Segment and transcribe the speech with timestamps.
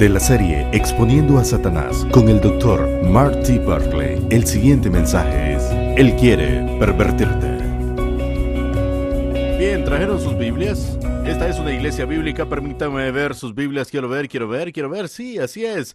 [0.00, 4.26] de la serie Exponiendo a Satanás con el doctor Marty Barclay.
[4.30, 5.62] El siguiente mensaje es,
[5.98, 7.58] Él quiere pervertirte.
[9.58, 10.98] Bien, ¿trajeron sus Biblias?
[11.26, 15.06] Esta es una iglesia bíblica, permítanme ver sus Biblias, quiero ver, quiero ver, quiero ver,
[15.10, 15.94] sí, así es.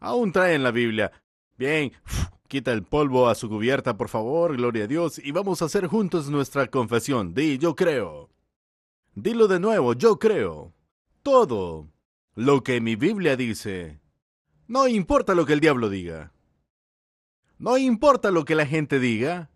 [0.00, 1.12] Aún traen la Biblia.
[1.56, 1.92] Bien,
[2.48, 5.86] quita el polvo a su cubierta, por favor, gloria a Dios, y vamos a hacer
[5.86, 7.34] juntos nuestra confesión.
[7.34, 8.30] Di, yo creo.
[9.14, 10.72] Dilo de nuevo, yo creo.
[11.22, 11.91] Todo
[12.34, 14.00] lo que mi Biblia dice.
[14.66, 16.32] No importa lo que el diablo diga.
[17.58, 19.50] No importa lo que la gente diga.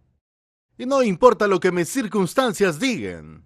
[0.78, 3.44] Y no importa lo que mis circunstancias digan.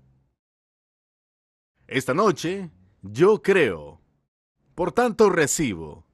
[1.86, 2.70] Esta noche,
[3.02, 4.00] yo creo.
[4.74, 6.06] Por tanto, recibo.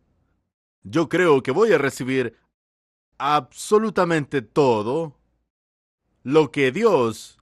[0.82, 2.36] Yo creo que voy a recibir
[3.18, 5.18] absolutamente todo
[6.22, 7.38] lo que Dios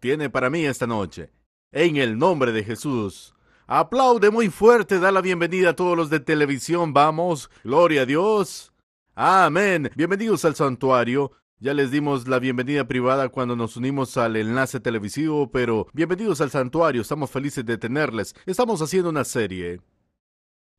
[0.00, 1.30] tiene para mí esta noche.
[1.72, 3.34] En el nombre de Jesús.
[3.70, 7.50] Aplaude muy fuerte, da la bienvenida a todos los de televisión, vamos.
[7.62, 8.72] Gloria a Dios.
[9.14, 9.90] Amén.
[9.94, 11.32] Bienvenidos al santuario.
[11.58, 16.50] Ya les dimos la bienvenida privada cuando nos unimos al enlace televisivo, pero bienvenidos al
[16.50, 18.34] santuario, estamos felices de tenerles.
[18.46, 19.82] Estamos haciendo una serie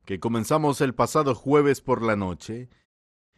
[0.04, 2.70] que comenzamos el pasado jueves por la noche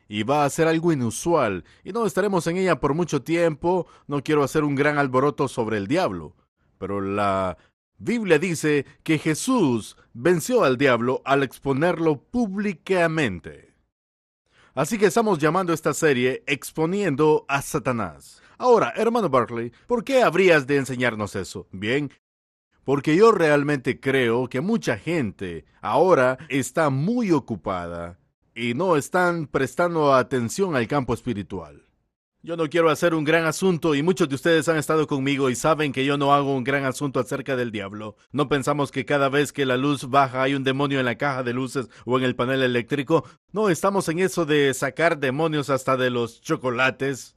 [0.09, 3.87] y va a ser algo inusual y no estaremos en ella por mucho tiempo.
[4.06, 6.37] No quiero hacer un gran alboroto sobre el diablo,
[6.78, 7.59] pero la
[8.05, 13.77] Biblia dice que Jesús venció al diablo al exponerlo públicamente.
[14.75, 18.42] Así que estamos llamando esta serie Exponiendo a Satanás.
[18.59, 21.69] Ahora, hermano Barclay, ¿por qué habrías de enseñarnos eso?
[21.70, 22.11] Bien,
[22.83, 28.19] porque yo realmente creo que mucha gente ahora está muy ocupada
[28.53, 31.81] y no están prestando atención al campo espiritual.
[32.44, 35.54] Yo no quiero hacer un gran asunto y muchos de ustedes han estado conmigo y
[35.54, 38.16] saben que yo no hago un gran asunto acerca del diablo.
[38.32, 41.44] No pensamos que cada vez que la luz baja hay un demonio en la caja
[41.44, 43.24] de luces o en el panel eléctrico.
[43.52, 47.36] No estamos en eso de sacar demonios hasta de los chocolates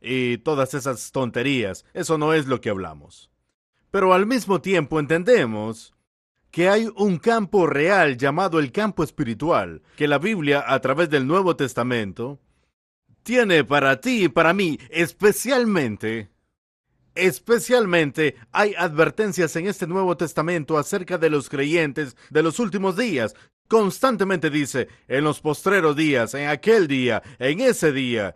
[0.00, 1.84] y todas esas tonterías.
[1.92, 3.32] Eso no es lo que hablamos.
[3.90, 5.94] Pero al mismo tiempo entendemos
[6.52, 11.26] que hay un campo real llamado el campo espiritual, que la Biblia a través del
[11.26, 12.38] Nuevo Testamento
[13.28, 16.30] tiene para ti y para mí, especialmente,
[17.14, 23.34] especialmente hay advertencias en este Nuevo Testamento acerca de los creyentes de los últimos días.
[23.68, 28.34] Constantemente dice, en los postreros días, en aquel día, en ese día,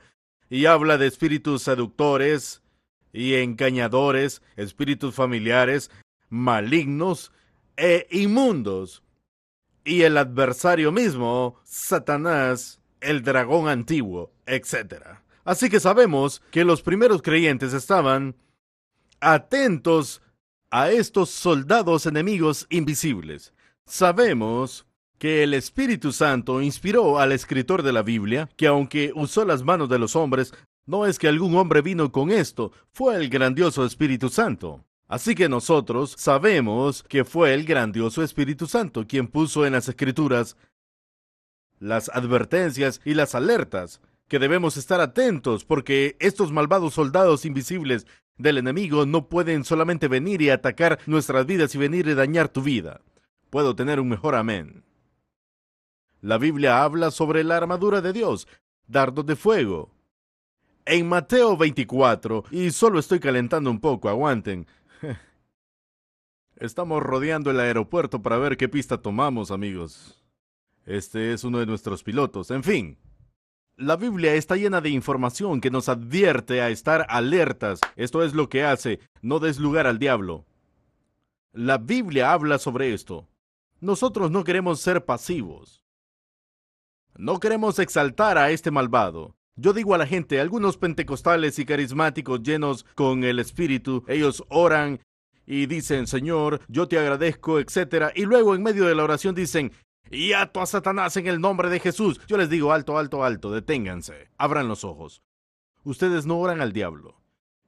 [0.50, 2.60] y habla de espíritus seductores
[3.14, 5.91] y engañadores, espíritus familiares,
[6.28, 7.32] malignos
[7.78, 9.03] e inmundos.
[9.86, 15.04] Y el adversario mismo, Satanás, el dragón antiguo, etc.
[15.44, 18.36] Así que sabemos que los primeros creyentes estaban
[19.20, 20.22] atentos
[20.70, 23.52] a estos soldados enemigos invisibles.
[23.86, 24.86] Sabemos
[25.18, 29.88] que el Espíritu Santo inspiró al escritor de la Biblia, que aunque usó las manos
[29.88, 30.52] de los hombres,
[30.86, 34.84] no es que algún hombre vino con esto, fue el grandioso Espíritu Santo.
[35.06, 40.56] Así que nosotros sabemos que fue el grandioso Espíritu Santo quien puso en las Escrituras
[41.82, 48.06] las advertencias y las alertas, que debemos estar atentos porque estos malvados soldados invisibles
[48.38, 52.62] del enemigo no pueden solamente venir y atacar nuestras vidas y venir y dañar tu
[52.62, 53.00] vida.
[53.50, 54.84] Puedo tener un mejor amén.
[56.21, 58.47] La Biblia habla sobre la armadura de Dios,
[58.87, 59.91] dardos de fuego.
[60.84, 64.66] En Mateo 24, y solo estoy calentando un poco, aguanten.
[66.56, 70.22] Estamos rodeando el aeropuerto para ver qué pista tomamos, amigos.
[70.87, 72.50] Este es uno de nuestros pilotos.
[72.50, 72.98] En fin,
[73.76, 77.81] la Biblia está llena de información que nos advierte a estar alertas.
[77.97, 80.44] Esto es lo que hace, no des lugar al diablo.
[81.53, 83.28] La Biblia habla sobre esto.
[83.81, 85.84] Nosotros no queremos ser pasivos.
[87.16, 89.37] No queremos exaltar a este malvado.
[89.56, 95.00] Yo digo a la gente, algunos pentecostales y carismáticos llenos con el Espíritu, ellos oran
[95.44, 98.12] y dicen, Señor, yo te agradezco, etc.
[98.15, 99.72] Y luego en medio de la oración dicen,
[100.12, 102.20] y ato a Satanás en el nombre de Jesús.
[102.28, 105.22] Yo les digo, alto, alto, alto, deténganse, abran los ojos.
[105.84, 107.16] Ustedes no oran al diablo.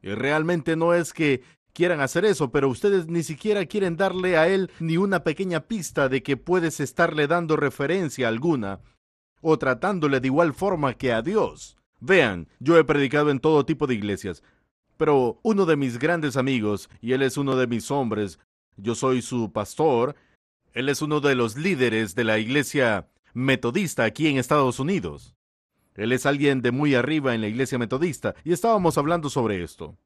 [0.02, 1.42] Y realmente no es que
[1.72, 6.08] quieran hacer eso, pero ustedes ni siquiera quieren darle a él ni una pequeña pista
[6.08, 8.80] de que puedes estarle dando referencia alguna
[9.40, 11.76] o tratándole de igual forma que a Dios.
[12.00, 14.42] Vean, yo he predicado en todo tipo de iglesias,
[14.98, 18.38] pero uno de mis grandes amigos, y él es uno de mis hombres,
[18.76, 20.14] yo soy su pastor,
[20.74, 25.34] él es uno de los líderes de la iglesia metodista aquí en Estados Unidos.
[25.94, 29.96] Él es alguien de muy arriba en la iglesia metodista y estábamos hablando sobre esto.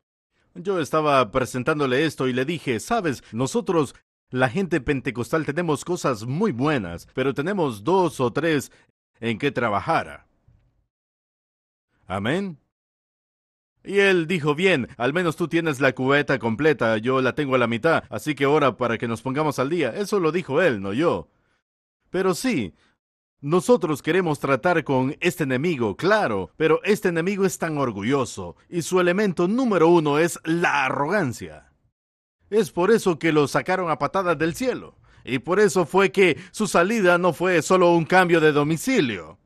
[0.54, 3.94] Yo estaba presentándole esto y le dije, sabes, nosotros
[4.30, 8.70] La gente pentecostal tenemos cosas muy buenas, pero tenemos dos o tres
[9.20, 10.26] en que trabajar.
[12.06, 12.58] Amén.
[13.84, 17.58] Y él dijo, bien, al menos tú tienes la cubeta completa, yo la tengo a
[17.58, 19.90] la mitad, así que ahora para que nos pongamos al día.
[19.90, 21.28] Eso lo dijo él, no yo.
[22.10, 22.74] Pero sí,
[23.40, 28.98] nosotros queremos tratar con este enemigo, claro, pero este enemigo es tan orgulloso, y su
[28.98, 31.72] elemento número uno es la arrogancia.
[32.50, 34.96] Es por eso que lo sacaron a patadas del cielo.
[35.24, 39.38] Y por eso fue que su salida no fue solo un cambio de domicilio.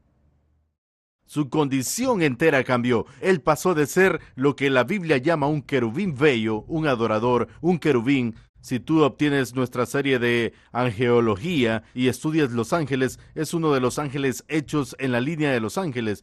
[1.33, 3.07] Su condición entera cambió.
[3.23, 7.79] Él pasó de ser lo que la Biblia llama un querubín bello, un adorador, un
[7.79, 8.35] querubín.
[8.61, 13.99] Si tú obtienes nuestra serie de angeología y estudias los ángeles, es uno de los
[13.99, 16.23] ángeles hechos en la línea de los ángeles.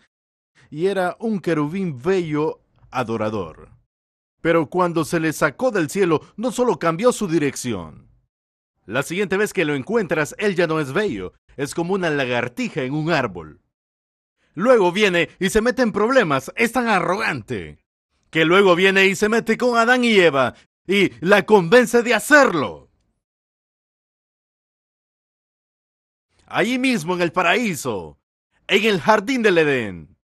[0.70, 2.62] Y era un querubín bello
[2.92, 3.72] adorador.
[4.42, 8.12] Pero cuando se le sacó del cielo, no solo cambió su dirección.
[8.86, 12.84] La siguiente vez que lo encuentras, él ya no es bello, es como una lagartija
[12.84, 13.60] en un árbol.
[14.60, 17.80] Luego viene y se mete en problemas, es tan arrogante,
[18.30, 20.54] que luego viene y se mete con Adán y Eva
[20.86, 22.90] y la convence de hacerlo.
[26.46, 28.20] Allí mismo en el paraíso,
[28.68, 30.18] en el jardín del Edén,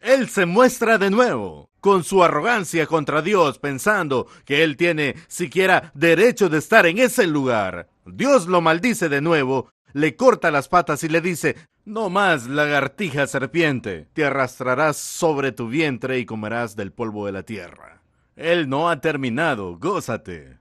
[0.00, 5.90] él se muestra de nuevo con su arrogancia contra Dios, pensando que él tiene siquiera
[5.94, 7.88] derecho de estar en ese lugar.
[8.04, 13.26] Dios lo maldice de nuevo, le corta las patas y le dice, no más, lagartija
[13.26, 18.02] serpiente, te arrastrarás sobre tu vientre y comerás del polvo de la tierra.
[18.36, 20.58] Él no ha terminado, gózate.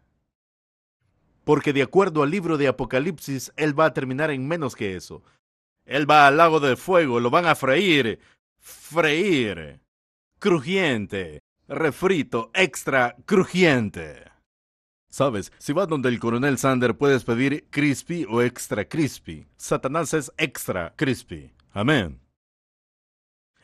[1.43, 5.23] Porque de acuerdo al libro de Apocalipsis, él va a terminar en menos que eso.
[5.85, 8.19] Él va al lago de fuego, lo van a freír,
[8.59, 9.79] freír
[10.39, 14.28] crujiente, refrito, extra crujiente.
[15.09, 19.47] Sabes, si vas donde el coronel Sander puedes pedir crispy o extra crispy.
[19.57, 21.51] Satanás es extra crispy.
[21.71, 22.19] Amén.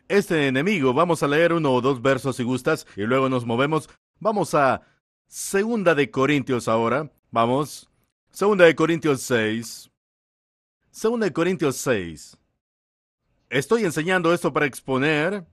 [0.07, 3.89] Este enemigo, vamos a leer uno o dos versos si gustas y luego nos movemos.
[4.19, 4.81] Vamos a
[5.27, 7.11] Segunda de Corintios ahora.
[7.31, 7.89] Vamos.
[8.31, 9.89] Segunda de Corintios 6.
[10.91, 12.37] Segunda de Corintios 6.
[13.49, 15.45] Estoy enseñando esto para exponer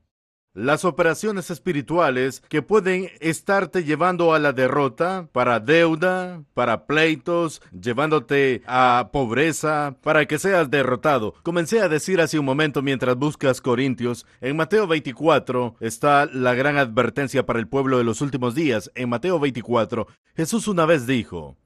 [0.55, 8.63] las operaciones espirituales que pueden estarte llevando a la derrota, para deuda, para pleitos, llevándote
[8.67, 11.35] a pobreza, para que seas derrotado.
[11.43, 16.77] Comencé a decir hace un momento mientras buscas Corintios, en Mateo 24 está la gran
[16.77, 18.91] advertencia para el pueblo de los últimos días.
[18.95, 20.07] En Mateo 24,
[20.37, 21.57] Jesús una vez dijo,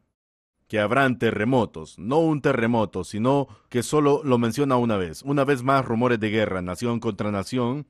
[0.69, 5.23] que habrán terremotos, no un terremoto, sino que solo lo menciona una vez.
[5.23, 7.87] Una vez más rumores de guerra, nación contra nación,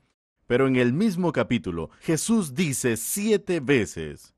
[0.46, 4.34] pero en el mismo capítulo, Jesús dice siete veces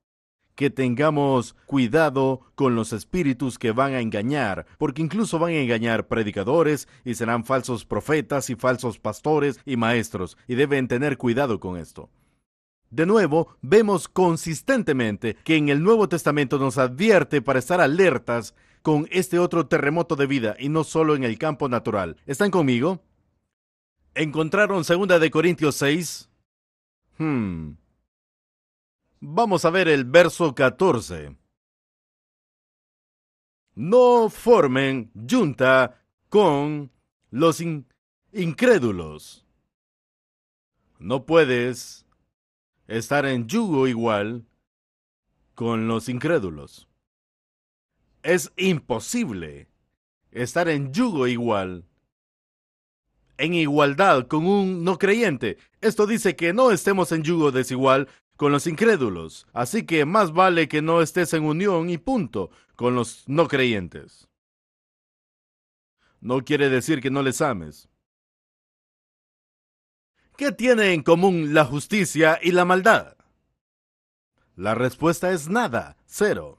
[0.59, 6.09] que tengamos cuidado con los espíritus que van a engañar, porque incluso van a engañar
[6.09, 11.77] predicadores y serán falsos profetas y falsos pastores y maestros, y deben tener cuidado con
[11.77, 12.11] esto.
[12.91, 19.07] De nuevo, vemos consistentemente que en el Nuevo Testamento nos advierte para estar alertas con
[19.13, 22.17] este otro terremoto de vida y no solo en el campo natural.
[22.27, 23.03] ¿Están conmigo?
[24.15, 26.29] ¿Encontraron segunda de Corintios 6?
[27.19, 27.73] Hmm.
[29.21, 31.37] Vamos a ver el verso 14.
[33.75, 36.91] No formen junta con
[37.31, 37.63] los
[38.33, 39.47] incrédulos.
[40.99, 42.07] No puedes
[42.89, 44.47] estar en yugo igual
[45.55, 46.89] con los incrédulos.
[48.23, 49.69] Es imposible
[50.33, 51.85] estar en yugo igual
[53.39, 55.57] en igualdad con un no creyente.
[55.81, 59.47] Esto dice que no estemos en yugo desigual con los incrédulos.
[59.53, 64.29] Así que más vale que no estés en unión y punto con los no creyentes.
[66.21, 67.89] No quiere decir que no les ames.
[70.37, 73.17] ¿Qué tiene en común la justicia y la maldad?
[74.55, 76.59] La respuesta es nada, cero.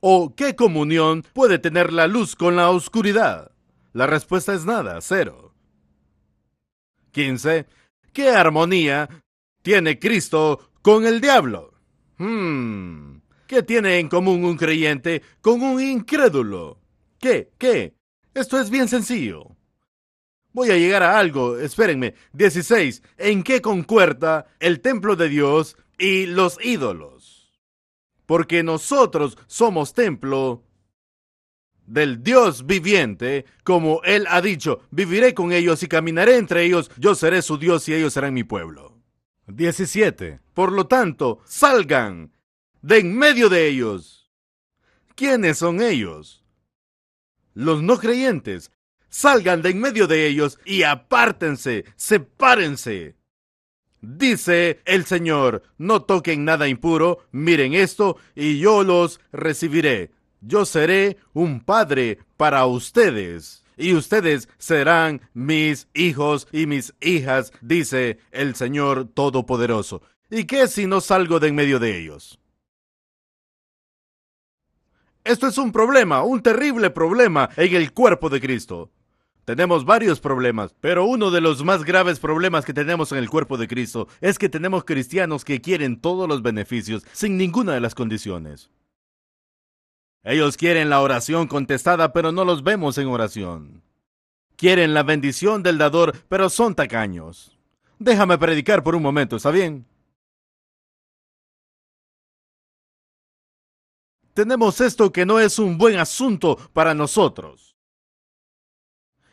[0.00, 3.52] ¿O qué comunión puede tener la luz con la oscuridad?
[3.98, 5.52] La respuesta es nada, cero.
[7.10, 7.66] 15.
[8.12, 9.08] ¿Qué armonía
[9.60, 11.74] tiene Cristo con el diablo?
[12.16, 13.16] Hmm.
[13.48, 16.78] ¿Qué tiene en común un creyente con un incrédulo?
[17.18, 17.50] ¿Qué?
[17.58, 17.96] ¿Qué?
[18.34, 19.56] Esto es bien sencillo.
[20.52, 22.14] Voy a llegar a algo, espérenme.
[22.34, 23.02] 16.
[23.16, 27.52] ¿En qué concuerda el templo de Dios y los ídolos?
[28.26, 30.67] Porque nosotros somos templo
[31.88, 37.14] del Dios viviente, como Él ha dicho, viviré con ellos y caminaré entre ellos, yo
[37.14, 38.98] seré su Dios y ellos serán mi pueblo.
[39.46, 40.40] 17.
[40.52, 42.32] Por lo tanto, salgan
[42.82, 44.30] de en medio de ellos.
[45.14, 46.44] ¿Quiénes son ellos?
[47.54, 48.70] Los no creyentes.
[49.08, 53.16] Salgan de en medio de ellos y apártense, sepárense.
[54.02, 60.12] Dice el Señor, no toquen nada impuro, miren esto, y yo los recibiré.
[60.40, 68.18] Yo seré un padre para ustedes, y ustedes serán mis hijos y mis hijas, dice
[68.30, 70.02] el Señor Todopoderoso.
[70.30, 72.38] ¿Y qué si no salgo de en medio de ellos?
[75.24, 78.90] Esto es un problema, un terrible problema en el cuerpo de Cristo.
[79.44, 83.56] Tenemos varios problemas, pero uno de los más graves problemas que tenemos en el cuerpo
[83.56, 87.94] de Cristo es que tenemos cristianos que quieren todos los beneficios sin ninguna de las
[87.94, 88.70] condiciones.
[90.28, 93.82] Ellos quieren la oración contestada, pero no los vemos en oración.
[94.56, 97.56] Quieren la bendición del dador, pero son tacaños.
[97.98, 99.86] Déjame predicar por un momento, ¿está bien?
[104.34, 107.74] Tenemos esto que no es un buen asunto para nosotros.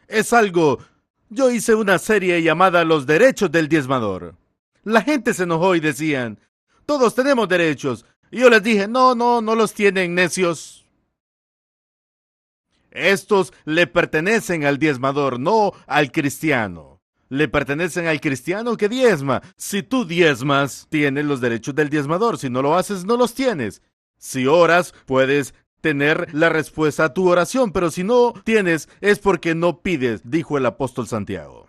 [0.07, 0.79] Es algo...
[1.27, 4.37] Yo hice una serie llamada Los Derechos del Diezmador.
[4.83, 6.39] La gente se enojó y decían,
[6.85, 8.05] todos tenemos derechos.
[8.31, 10.84] Y yo les dije, no, no, no los tienen necios.
[12.95, 17.01] Estos le pertenecen al diezmador, no al cristiano.
[17.29, 19.41] Le pertenecen al cristiano que diezma.
[19.57, 22.37] Si tú diezmas, tienes los derechos del diezmador.
[22.37, 23.81] Si no lo haces, no los tienes.
[24.17, 29.53] Si oras, puedes tener la respuesta a tu oración, pero si no tienes es porque
[29.53, 31.67] no pides, dijo el apóstol Santiago.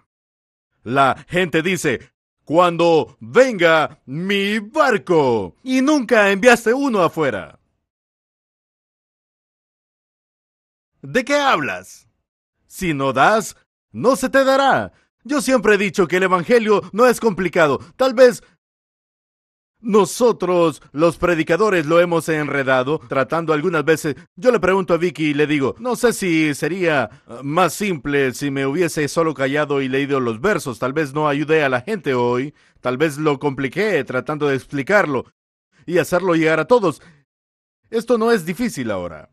[0.83, 2.12] La gente dice,
[2.45, 7.59] cuando venga mi barco, y nunca enviaste uno afuera.
[11.06, 12.08] ¿De qué hablas?
[12.66, 13.56] Si no das,
[13.92, 14.92] no se te dará.
[15.22, 17.78] Yo siempre he dicho que el Evangelio no es complicado.
[17.94, 18.42] Tal vez
[19.80, 24.16] nosotros, los predicadores, lo hemos enredado, tratando algunas veces.
[24.34, 28.34] Yo le pregunto a Vicky y le digo, no sé si sería uh, más simple
[28.34, 30.80] si me hubiese solo callado y leído los versos.
[30.80, 32.52] Tal vez no ayudé a la gente hoy.
[32.80, 35.26] Tal vez lo compliqué tratando de explicarlo
[35.86, 37.00] y hacerlo llegar a todos.
[37.90, 39.30] Esto no es difícil ahora.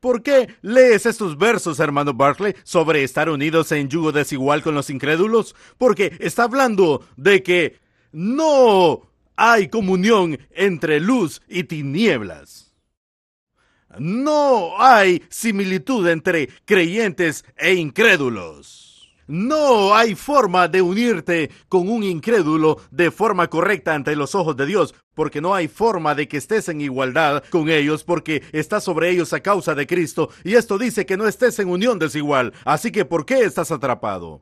[0.00, 4.90] ¿Por qué lees estos versos, hermano Barclay, sobre estar unidos en yugo desigual con los
[4.90, 5.56] incrédulos?
[5.76, 7.78] Porque está hablando de que
[8.12, 9.02] no
[9.36, 12.74] hay comunión entre luz y tinieblas.
[13.98, 18.87] No hay similitud entre creyentes e incrédulos.
[19.28, 24.64] No hay forma de unirte con un incrédulo de forma correcta ante los ojos de
[24.64, 29.10] Dios, porque no hay forma de que estés en igualdad con ellos, porque estás sobre
[29.10, 32.54] ellos a causa de Cristo, y esto dice que no estés en unión desigual.
[32.64, 34.40] Así que, ¿por qué estás atrapado?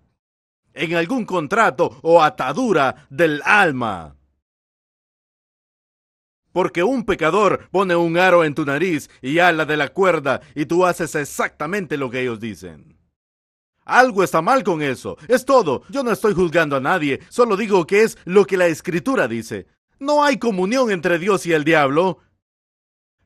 [0.72, 4.16] En algún contrato o atadura del alma
[6.56, 10.64] porque un pecador pone un aro en tu nariz y ala de la cuerda y
[10.64, 12.95] tú haces exactamente lo que ellos dicen.
[13.86, 15.16] Algo está mal con eso.
[15.28, 15.82] Es todo.
[15.88, 19.68] Yo no estoy juzgando a nadie, solo digo que es lo que la escritura dice.
[19.98, 22.18] No hay comunión entre Dios y el diablo.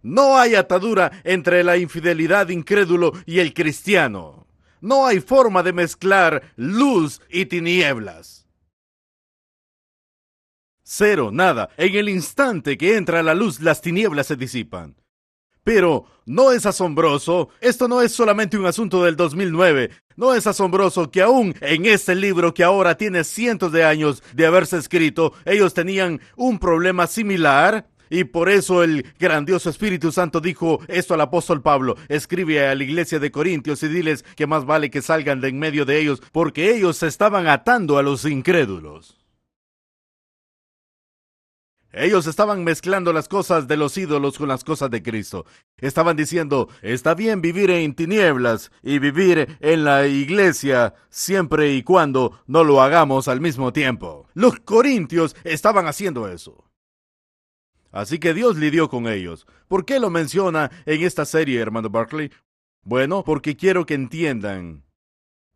[0.02, 4.46] No hay atadura entre la infidelidad incrédulo y el cristiano.
[4.80, 8.46] No hay forma de mezclar luz y tinieblas.
[10.82, 11.70] Cero, nada.
[11.76, 14.99] En el instante que entra la luz, las tinieblas se disipan.
[15.64, 17.50] Pero, ¿no es asombroso?
[17.60, 19.90] Esto no es solamente un asunto del 2009.
[20.16, 24.46] ¿No es asombroso que aún en este libro que ahora tiene cientos de años de
[24.46, 27.86] haberse escrito, ellos tenían un problema similar?
[28.10, 32.82] Y por eso el grandioso Espíritu Santo dijo esto al apóstol Pablo, escribe a la
[32.82, 36.20] iglesia de Corintios y diles que más vale que salgan de en medio de ellos,
[36.32, 39.19] porque ellos se estaban atando a los incrédulos.
[41.92, 45.44] Ellos estaban mezclando las cosas de los ídolos con las cosas de Cristo.
[45.78, 52.40] Estaban diciendo, está bien vivir en tinieblas y vivir en la iglesia siempre y cuando
[52.46, 54.28] no lo hagamos al mismo tiempo.
[54.34, 56.64] Los corintios estaban haciendo eso.
[57.90, 59.48] Así que Dios lidió con ellos.
[59.66, 62.30] ¿Por qué lo menciona en esta serie, hermano Barclay?
[62.84, 64.84] Bueno, porque quiero que entiendan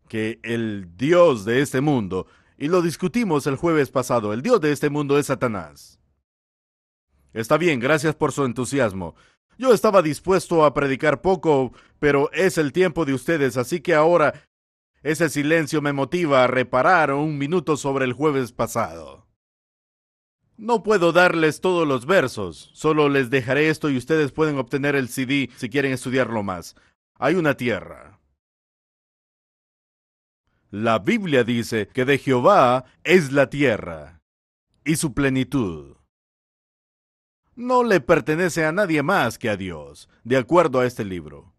[0.08, 2.26] que el Dios de este mundo,
[2.58, 6.00] y lo discutimos el jueves pasado, el Dios de este mundo es Satanás.
[7.34, 9.16] Está bien, gracias por su entusiasmo.
[9.58, 14.34] Yo estaba dispuesto a predicar poco, pero es el tiempo de ustedes, así que ahora
[15.02, 19.26] ese silencio me motiva a reparar un minuto sobre el jueves pasado.
[20.56, 25.08] No puedo darles todos los versos, solo les dejaré esto y ustedes pueden obtener el
[25.08, 26.76] CD si quieren estudiarlo más.
[27.18, 28.20] Hay una tierra.
[30.70, 34.20] La Biblia dice que de Jehová es la tierra
[34.84, 35.96] y su plenitud
[37.56, 41.54] no le pertenece a nadie más que a Dios, de acuerdo a este libro.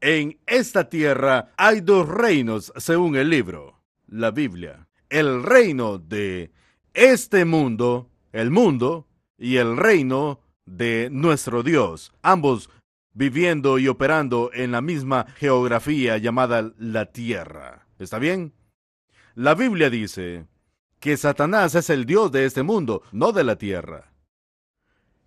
[0.00, 4.88] En esta tierra hay dos reinos según el libro, la Biblia.
[5.08, 6.52] El reino de
[6.94, 9.06] este mundo, el mundo,
[9.40, 12.70] y el reino de nuestro Dios, ambos
[13.12, 17.86] viviendo y operando en la misma geografía llamada la tierra.
[17.98, 18.52] ¿Está bien?
[19.34, 20.46] La Biblia dice
[21.00, 24.09] que Satanás es el Dios de este mundo, no de la tierra.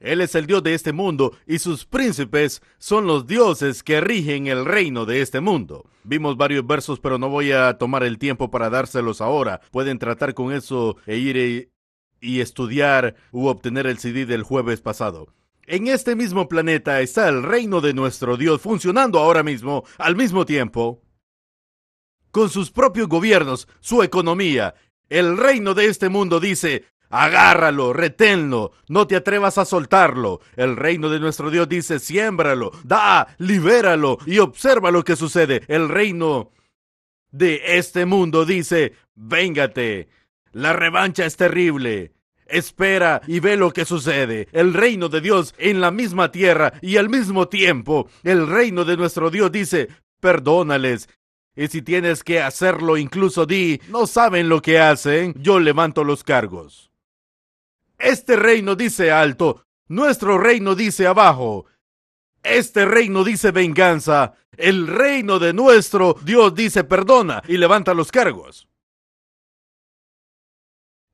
[0.03, 4.48] Él es el Dios de este mundo y sus príncipes son los dioses que rigen
[4.48, 5.89] el reino de este mundo.
[6.03, 9.62] Vimos varios versos, pero no voy a tomar el tiempo para dárselos ahora.
[9.72, 11.72] Pueden tratar con eso e ir
[12.19, 15.29] y, estudiar u obtener el CD del jueves pasado.
[15.67, 20.45] En este mismo planeta está el reino de nuestro Dios funcionando ahora mismo, al mismo
[20.45, 21.01] tiempo,
[22.31, 24.75] con sus propios gobiernos, su economía.
[25.07, 26.83] El reino de este mundo dice,
[27.15, 30.41] Agárralo, reténlo, no te atrevas a soltarlo.
[30.55, 35.62] El reino de nuestro Dios dice, siémbralo, da, libéralo y observa lo que sucede.
[35.67, 36.50] El reino
[37.29, 40.08] de este mundo dice, véngate.
[40.53, 42.13] La revancha es terrible.
[42.48, 44.48] Espera y ve lo que sucede.
[44.51, 48.10] El reino de Dios en la misma tierra y al mismo tiempo.
[48.24, 49.88] El reino de nuestro Dios dice,
[50.20, 51.08] perdónales.
[51.55, 56.24] Y si tienes que hacerlo, incluso di, no saben lo que hacen, yo levanto los
[56.24, 56.89] cargos.
[58.03, 61.67] Este reino dice alto, nuestro reino dice abajo.
[62.43, 68.67] Este reino dice venganza, el reino de nuestro Dios dice perdona y levanta los cargos.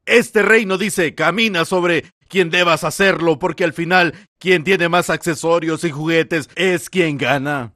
[0.03, 5.84] Este reino dice camina sobre quien debas hacerlo porque al final quien tiene más accesorios
[5.84, 7.75] y juguetes es quien gana.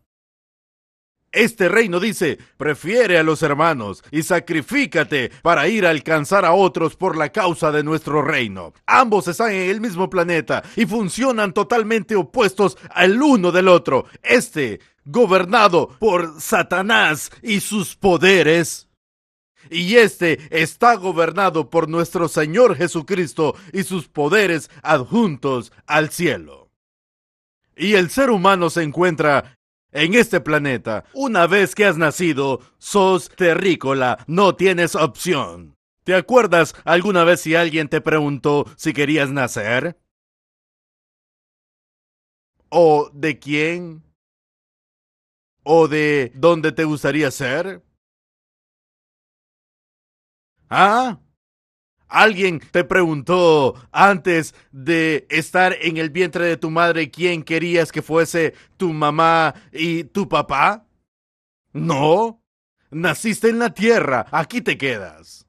[1.34, 6.96] Este reino dice, prefiere a los hermanos y sacrifícate para ir a alcanzar a otros
[6.96, 8.72] por la causa de nuestro reino.
[8.86, 14.06] Ambos están en el mismo planeta y funcionan totalmente opuestos al uno del otro.
[14.22, 18.88] Este, gobernado por Satanás y sus poderes.
[19.72, 26.70] Y este está gobernado por nuestro Señor Jesucristo y sus poderes adjuntos al cielo.
[27.75, 29.57] Y el ser humano se encuentra
[29.94, 35.75] en este planeta, una vez que has nacido, sos terrícola, no tienes opción.
[36.03, 39.98] ¿Te acuerdas alguna vez si alguien te preguntó si querías nacer?
[42.70, 44.03] ¿O de quién?
[45.64, 47.82] ¿O de dónde te gustaría ser?
[50.70, 51.20] ¿Ah?
[52.14, 58.04] ¿Alguien te preguntó antes de estar en el vientre de tu madre quién querías que
[58.04, 60.86] fuese tu mamá y tu papá?
[61.72, 62.40] No.
[62.92, 65.48] Naciste en la tierra, aquí te quedas.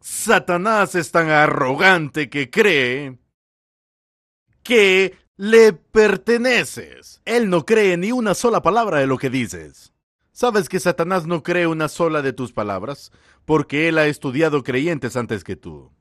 [0.00, 3.18] Satanás es tan arrogante que cree
[4.62, 7.20] que le perteneces.
[7.26, 9.89] Él no cree ni una sola palabra de lo que dices.
[10.40, 13.12] ¿Sabes que Satanás no cree una sola de tus palabras?
[13.44, 15.92] Porque él ha estudiado creyentes antes que tú.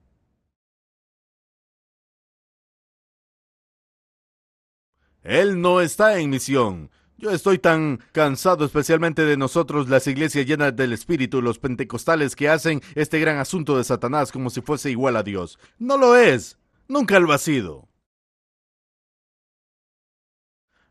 [5.23, 6.89] Él no está en misión.
[7.17, 12.47] Yo estoy tan cansado especialmente de nosotros, las iglesias llenas del Espíritu, los pentecostales que
[12.47, 15.59] hacen este gran asunto de Satanás como si fuese igual a Dios.
[15.79, 16.57] No lo es.
[16.87, 17.88] Nunca lo ha sido.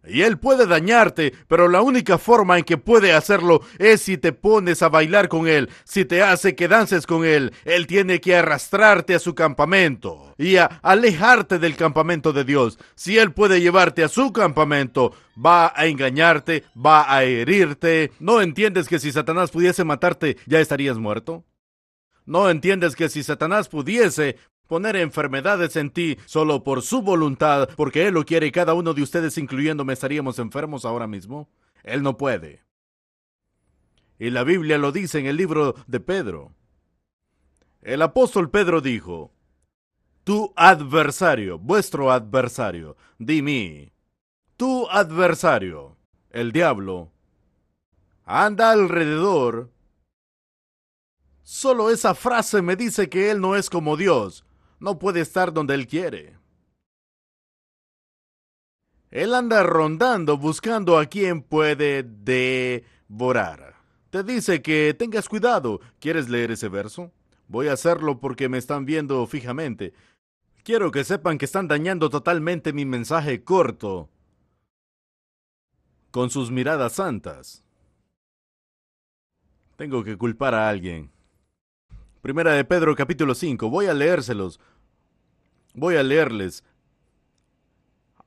[0.08, 4.32] Y él puede dañarte, pero la única forma en que puede hacerlo es si te
[4.32, 7.52] pones a bailar con él, si te hace que dances con él.
[7.64, 12.78] Él tiene que arrastrarte a su campamento y a alejarte del campamento de Dios.
[12.94, 18.12] Si él puede llevarte a su campamento, va a engañarte, va a herirte.
[18.18, 21.44] ¿No entiendes que si Satanás pudiese matarte, ya estarías muerto?
[22.24, 24.36] ¿No entiendes que si Satanás pudiese
[24.68, 28.94] poner enfermedades en ti solo por su voluntad, porque Él lo quiere y cada uno
[28.94, 31.50] de ustedes, incluyéndome, estaríamos enfermos ahora mismo.
[31.82, 32.62] Él no puede.
[34.18, 36.52] Y la Biblia lo dice en el libro de Pedro.
[37.82, 39.32] El apóstol Pedro dijo,
[40.24, 43.92] Tu adversario, vuestro adversario, di mí,
[44.56, 45.96] tu adversario,
[46.30, 47.12] el diablo,
[48.24, 49.70] anda alrededor.
[51.42, 54.44] Solo esa frase me dice que Él no es como Dios,
[54.80, 56.36] no puede estar donde él quiere.
[59.10, 63.76] Él anda rondando buscando a quien puede devorar.
[64.10, 65.80] Te dice que tengas cuidado.
[65.98, 67.12] ¿Quieres leer ese verso?
[67.46, 69.94] Voy a hacerlo porque me están viendo fijamente.
[70.62, 74.10] Quiero que sepan que están dañando totalmente mi mensaje corto
[76.10, 77.64] con sus miradas santas.
[79.76, 81.10] Tengo que culpar a alguien.
[82.28, 83.70] Primera de Pedro capítulo 5.
[83.70, 84.60] Voy a leérselos.
[85.72, 86.62] Voy a leerles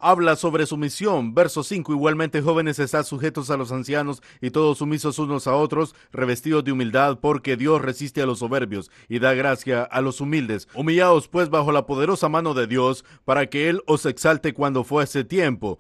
[0.02, 1.34] habla sobre sumisión.
[1.34, 1.94] Verso 5.
[1.94, 6.72] Igualmente, jóvenes, están sujetos a los ancianos y todos sumisos unos a otros, revestidos de
[6.72, 10.68] humildad, porque Dios resiste a los soberbios y da gracia a los humildes.
[10.74, 15.24] Humillaos, pues, bajo la poderosa mano de Dios, para que Él os exalte cuando fuese
[15.24, 15.80] tiempo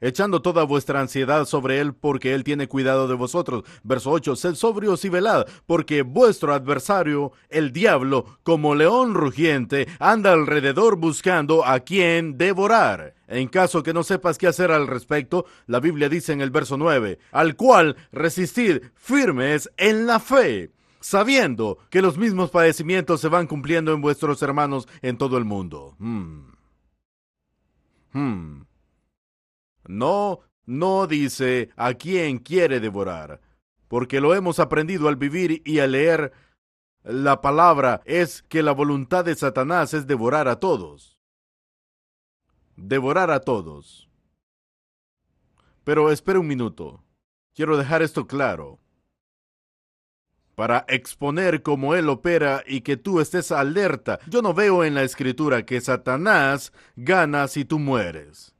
[0.00, 3.64] echando toda vuestra ansiedad sobre Él, porque Él tiene cuidado de vosotros.
[3.82, 10.32] Verso 8, sed sobrios y velad, porque vuestro adversario, el diablo, como león rugiente, anda
[10.32, 13.14] alrededor buscando a quien devorar.
[13.26, 16.76] En caso que no sepas qué hacer al respecto, la Biblia dice en el verso
[16.76, 23.46] 9, al cual resistid firmes en la fe sabiendo que los mismos padecimientos se van
[23.46, 25.94] cumpliendo en vuestros hermanos en todo el mundo.
[25.98, 26.50] Hmm.
[28.12, 28.67] Hmm.
[29.88, 33.40] No, no dice a quién quiere devorar,
[33.88, 36.32] porque lo hemos aprendido al vivir y al leer
[37.02, 41.18] la palabra es que la voluntad de Satanás es devorar a todos.
[42.76, 44.10] Devorar a todos.
[45.84, 47.02] Pero espera un minuto.
[47.54, 48.78] Quiero dejar esto claro.
[50.54, 54.18] Para exponer cómo él opera y que tú estés alerta.
[54.26, 58.57] Yo no veo en la escritura que Satanás gana si tú mueres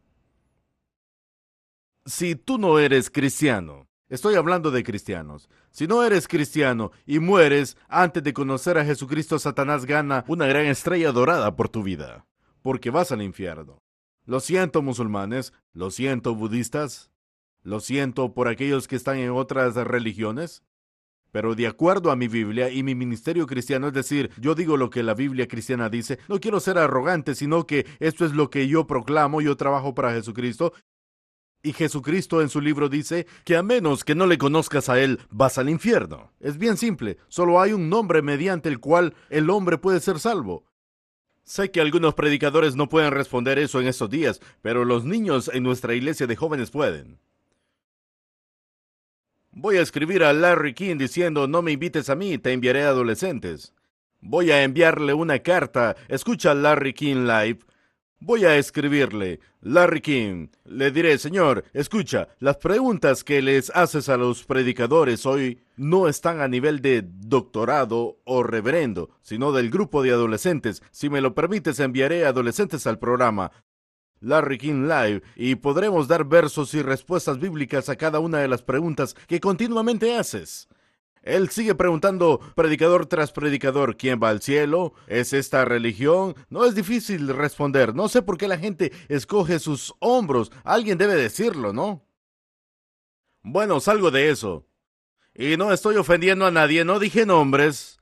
[2.08, 7.76] si tú no eres cristiano, estoy hablando de cristianos, si no eres cristiano y mueres
[7.86, 12.26] antes de conocer a Jesucristo, Satanás gana una gran estrella dorada por tu vida,
[12.62, 13.82] porque vas al infierno.
[14.24, 17.10] Lo siento musulmanes, lo siento budistas,
[17.62, 20.62] lo siento por aquellos que están en otras religiones,
[21.30, 24.88] pero de acuerdo a mi Biblia y mi ministerio cristiano, es decir, yo digo lo
[24.88, 28.66] que la Biblia cristiana dice, no quiero ser arrogante, sino que esto es lo que
[28.66, 30.72] yo proclamo, yo trabajo para Jesucristo
[31.62, 35.20] y Jesucristo en su libro dice que a menos que no le conozcas a Él,
[35.30, 36.32] vas al infierno.
[36.40, 40.64] Es bien simple, solo hay un nombre mediante el cual el hombre puede ser salvo.
[41.44, 45.62] Sé que algunos predicadores no pueden responder eso en estos días, pero los niños en
[45.62, 47.18] nuestra iglesia de jóvenes pueden.
[49.50, 53.74] Voy a escribir a Larry King diciendo no me invites a mí, te enviaré adolescentes.
[54.20, 57.60] Voy a enviarle una carta, escucha Larry King Live
[58.20, 60.48] Voy a escribirle, Larry King.
[60.64, 66.40] Le diré, Señor, escucha, las preguntas que les haces a los predicadores hoy no están
[66.40, 70.82] a nivel de doctorado o reverendo, sino del grupo de adolescentes.
[70.90, 73.52] Si me lo permites, enviaré adolescentes al programa.
[74.20, 78.62] Larry King Live y podremos dar versos y respuestas bíblicas a cada una de las
[78.62, 80.68] preguntas que continuamente haces.
[81.28, 84.94] Él sigue preguntando, predicador tras predicador, ¿quién va al cielo?
[85.06, 86.34] ¿Es esta religión?
[86.48, 87.94] No es difícil responder.
[87.94, 90.50] No sé por qué la gente escoge sus hombros.
[90.64, 92.02] Alguien debe decirlo, ¿no?
[93.42, 94.66] Bueno, salgo de eso.
[95.34, 98.00] Y no estoy ofendiendo a nadie, no dije nombres.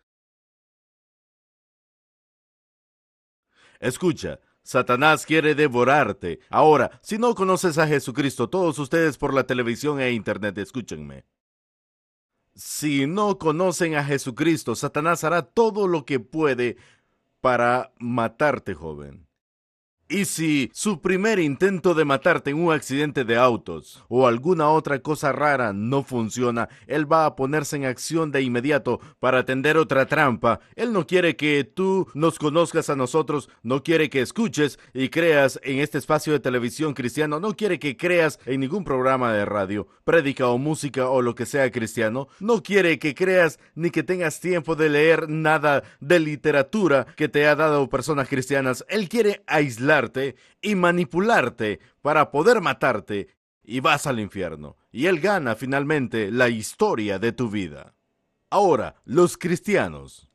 [3.80, 6.38] Escucha, Satanás quiere devorarte.
[6.48, 11.24] Ahora, si no conoces a Jesucristo, todos ustedes por la televisión e internet, escúchenme.
[12.56, 16.78] Si no conocen a Jesucristo, Satanás hará todo lo que puede
[17.42, 19.25] para matarte, joven.
[20.08, 25.00] Y si su primer intento de matarte en un accidente de autos o alguna otra
[25.00, 30.06] cosa rara no funciona, él va a ponerse en acción de inmediato para atender otra
[30.06, 30.60] trampa.
[30.76, 35.58] Él no quiere que tú nos conozcas a nosotros, no quiere que escuches y creas
[35.64, 39.88] en este espacio de televisión cristiano, no quiere que creas en ningún programa de radio,
[40.04, 44.38] prédica o música o lo que sea cristiano, no quiere que creas ni que tengas
[44.38, 48.84] tiempo de leer nada de literatura que te ha dado personas cristianas.
[48.88, 49.95] Él quiere aislar
[50.60, 53.28] y manipularte para poder matarte
[53.62, 54.76] y vas al infierno.
[54.92, 57.94] Y Él gana finalmente la historia de tu vida.
[58.50, 60.30] Ahora, los cristianos.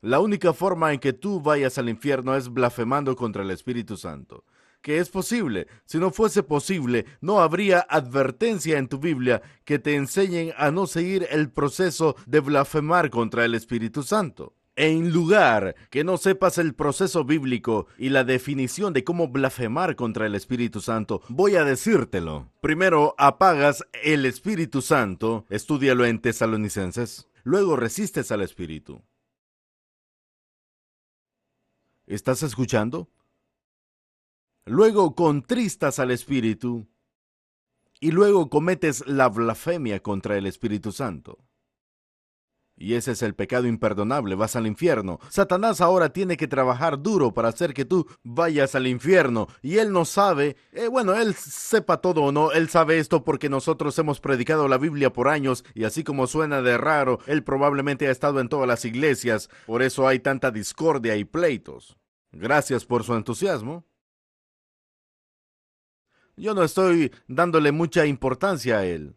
[0.00, 4.44] La única forma en que tú vayas al infierno es blasfemando contra el Espíritu Santo.
[4.80, 5.68] Que es posible.
[5.84, 10.86] Si no fuese posible, no habría advertencia en tu Biblia que te enseñen a no
[10.86, 14.54] seguir el proceso de blasfemar contra el Espíritu Santo.
[14.74, 20.24] En lugar que no sepas el proceso bíblico y la definición de cómo blasfemar contra
[20.24, 22.50] el Espíritu Santo, voy a decírtelo.
[22.62, 29.02] Primero apagas el Espíritu Santo, estúdialo en Tesalonicenses, luego resistes al Espíritu.
[32.06, 33.10] ¿Estás escuchando?
[34.64, 36.88] Luego contristas al Espíritu
[38.00, 41.38] y luego cometes la blasfemia contra el Espíritu Santo.
[42.76, 45.20] Y ese es el pecado imperdonable, vas al infierno.
[45.28, 49.46] Satanás ahora tiene que trabajar duro para hacer que tú vayas al infierno.
[49.60, 53.48] Y él no sabe, eh, bueno, él sepa todo o no, él sabe esto porque
[53.48, 58.08] nosotros hemos predicado la Biblia por años y así como suena de raro, él probablemente
[58.08, 59.48] ha estado en todas las iglesias.
[59.66, 61.96] Por eso hay tanta discordia y pleitos.
[62.32, 63.84] Gracias por su entusiasmo.
[66.36, 69.16] Yo no estoy dándole mucha importancia a él.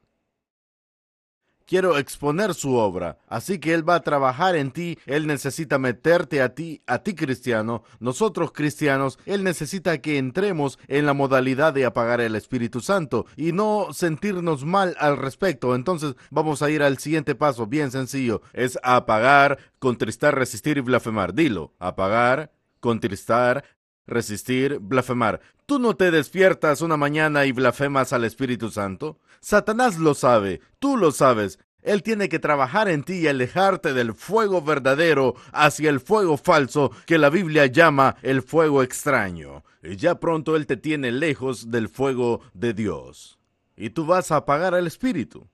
[1.65, 6.41] Quiero exponer su obra, así que Él va a trabajar en ti, Él necesita meterte
[6.41, 11.86] a ti, a ti cristiano, nosotros cristianos, Él necesita que entremos en la modalidad de
[11.86, 15.73] apagar el Espíritu Santo y no sentirnos mal al respecto.
[15.73, 21.34] Entonces vamos a ir al siguiente paso, bien sencillo, es apagar, contristar, resistir y blasfemar.
[21.34, 23.63] Dilo, apagar, contristar,
[24.08, 25.41] resistir, blasfemar.
[25.65, 29.19] ¿Tú no te despiertas una mañana y blasfemas al Espíritu Santo?
[29.46, 31.60] Satanás lo sabe, tú lo sabes.
[31.84, 36.90] Él tiene que trabajar en ti y alejarte del fuego verdadero hacia el fuego falso
[37.06, 39.64] que la Biblia llama el fuego extraño.
[39.84, 43.38] Y ya pronto Él te tiene lejos del fuego de Dios.
[43.78, 45.48] Y tú vas a apagar al Espíritu.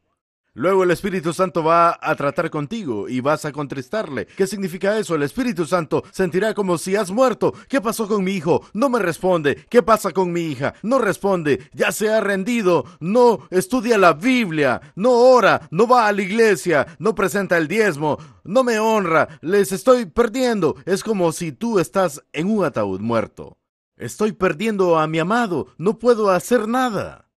[0.54, 4.26] Luego el Espíritu Santo va a tratar contigo y vas a contristarle.
[4.26, 5.16] ¿Qué significa eso?
[5.16, 7.54] El Espíritu Santo sentirá como si has muerto.
[7.70, 8.62] ¿Qué pasó con mi hijo?
[8.74, 9.66] No me responde.
[9.70, 10.74] ¿Qué pasa con mi hija?
[10.84, 11.70] No responde.
[11.72, 12.84] Ya se ha rendido.
[13.00, 14.82] No estudia la Biblia.
[14.96, 15.70] No ora.
[15.72, 16.86] No va a la iglesia.
[17.00, 18.18] No presenta el diezmo.
[18.44, 19.40] No me honra.
[19.40, 20.76] Les estoy perdiendo.
[20.86, 23.58] Es como si tú estás en un ataúd muerto.
[23.96, 25.68] Estoy perdiendo a mi amado.
[25.78, 27.31] No puedo hacer nada.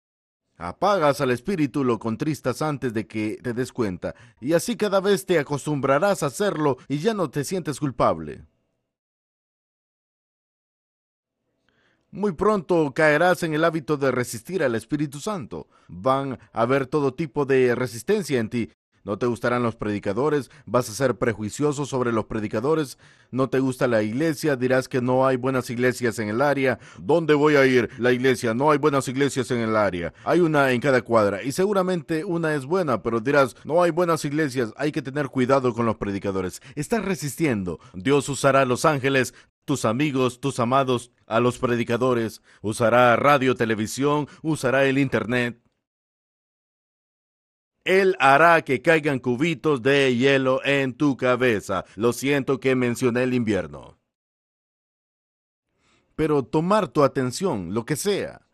[0.64, 5.26] Apagas al espíritu, lo contristas antes de que te des cuenta, y así cada vez
[5.26, 8.46] te acostumbrarás a hacerlo y ya no te sientes culpable.
[12.12, 15.66] Muy pronto caerás en el hábito de resistir al Espíritu Santo.
[15.88, 18.70] Van a haber todo tipo de resistencia en ti,
[19.04, 22.98] no te gustarán los predicadores, vas a ser prejuicioso sobre los predicadores,
[23.30, 26.78] no te gusta la iglesia, dirás que no hay buenas iglesias en el área.
[26.98, 27.90] ¿Dónde voy a ir?
[27.98, 30.12] La iglesia, no hay buenas iglesias en el área.
[30.24, 34.24] Hay una en cada cuadra y seguramente una es buena, pero dirás, no hay buenas
[34.24, 36.60] iglesias, hay que tener cuidado con los predicadores.
[36.74, 37.80] Estás resistiendo.
[37.94, 39.34] Dios usará a los ángeles
[39.64, 45.61] tus amigos, tus amados, a los predicadores, usará radio, televisión, usará el Internet.
[47.84, 51.84] Él hará que caigan cubitos de hielo en tu cabeza.
[51.96, 53.98] Lo siento que mencioné el invierno.
[56.14, 58.46] Pero tomar tu atención, lo que sea,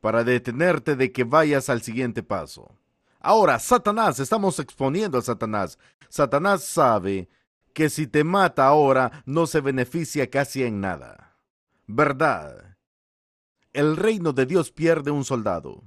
[0.00, 2.78] para detenerte de que vayas al siguiente paso.
[3.20, 5.78] Ahora, Satanás, estamos exponiendo a Satanás.
[6.08, 7.28] Satanás sabe
[7.74, 11.36] que si te mata ahora no se beneficia casi en nada.
[11.86, 12.76] ¿Verdad?
[13.72, 15.82] El reino de Dios pierde un soldado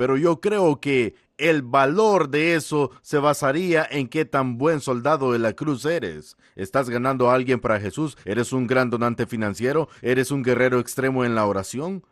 [0.00, 5.32] pero yo creo que el valor de eso se basaría en qué tan buen soldado
[5.32, 6.38] de la cruz eres.
[6.56, 8.16] ¿Estás ganando a alguien para Jesús?
[8.24, 9.90] ¿Eres un gran donante financiero?
[10.00, 12.02] ¿Eres un guerrero extremo en la oración?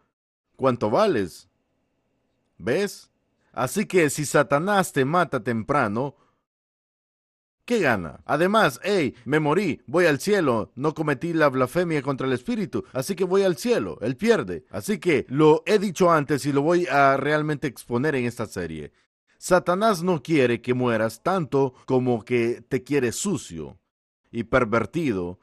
[0.56, 1.48] ¿Cuánto vales?
[2.58, 3.10] ¿Ves?
[3.54, 6.14] Así que si Satanás te mata temprano,
[7.68, 8.22] ¿Qué gana?
[8.24, 13.14] Además, hey, me morí, voy al cielo, no cometí la blasfemia contra el Espíritu, así
[13.14, 14.64] que voy al cielo, él pierde.
[14.70, 18.92] Así que lo he dicho antes y lo voy a realmente exponer en esta serie.
[19.36, 23.78] Satanás no quiere que mueras tanto como que te quiere sucio
[24.30, 25.38] y pervertido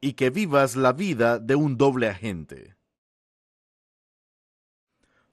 [0.00, 2.74] y que vivas la vida de un doble agente.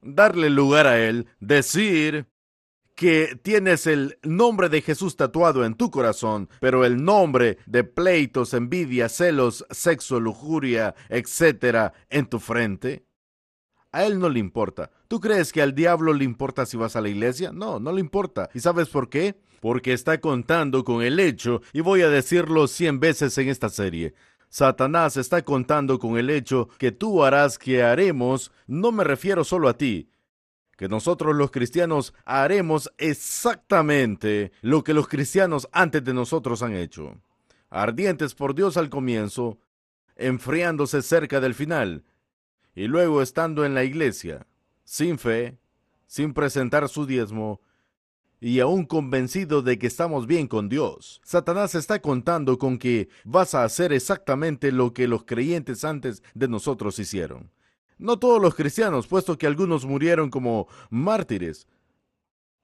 [0.03, 2.30] Darle lugar a él, decir,
[3.01, 8.53] que tienes el nombre de Jesús tatuado en tu corazón, pero el nombre de pleitos,
[8.53, 13.07] envidia, celos, sexo, lujuria, etcétera, en tu frente?
[13.91, 14.91] A él no le importa.
[15.07, 17.51] ¿Tú crees que al diablo le importa si vas a la iglesia?
[17.51, 18.51] No, no le importa.
[18.53, 19.33] ¿Y sabes por qué?
[19.61, 24.13] Porque está contando con el hecho, y voy a decirlo cien veces en esta serie.
[24.49, 29.69] Satanás está contando con el hecho que tú harás que haremos, no me refiero solo
[29.69, 30.10] a ti,
[30.81, 37.21] que nosotros los cristianos haremos exactamente lo que los cristianos antes de nosotros han hecho.
[37.69, 39.59] Ardientes por Dios al comienzo,
[40.15, 42.03] enfriándose cerca del final,
[42.73, 44.47] y luego estando en la iglesia,
[44.83, 45.59] sin fe,
[46.07, 47.61] sin presentar su diezmo,
[48.39, 51.21] y aún convencido de que estamos bien con Dios.
[51.23, 56.47] Satanás está contando con que vas a hacer exactamente lo que los creyentes antes de
[56.47, 57.51] nosotros hicieron.
[58.01, 61.67] No todos los cristianos, puesto que algunos murieron como mártires.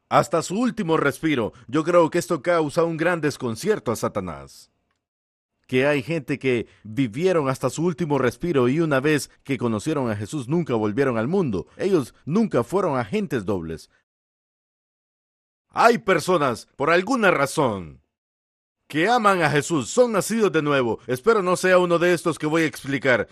[0.10, 4.72] Hasta su último respiro, yo creo que esto causa un gran desconcierto a Satanás.
[5.68, 10.16] Que hay gente que vivieron hasta su último respiro y una vez que conocieron a
[10.16, 11.68] Jesús nunca volvieron al mundo.
[11.78, 13.92] Ellos nunca fueron agentes dobles.
[15.70, 18.02] Hay personas, por alguna razón,
[18.88, 21.00] que aman a Jesús, son nacidos de nuevo.
[21.06, 23.28] Espero no sea uno de estos que voy a explicar.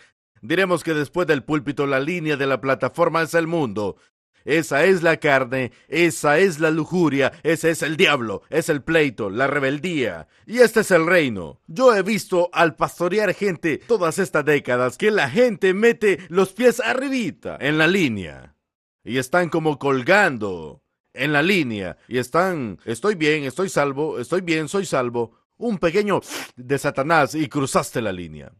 [0.48, 3.98] Diremos que después del púlpito la línea de la plataforma es el mundo.
[4.44, 9.32] esa es la carne, esa es la lujuria, ese es el diablo, es el pleito,
[9.32, 10.28] la rebeldía.
[10.46, 11.62] Y este es el reino.
[11.66, 16.80] Yo he visto al pastorear gente todas estas décadas que la gente mete los pies
[16.80, 18.56] arribita en la línea.
[19.04, 21.98] Y están como colgando en la línea.
[22.08, 25.32] Y están, estoy bien, estoy salvo, estoy bien, soy salvo.
[25.58, 26.22] Un pequeño
[26.56, 28.52] de Satanás y cruzaste la línea.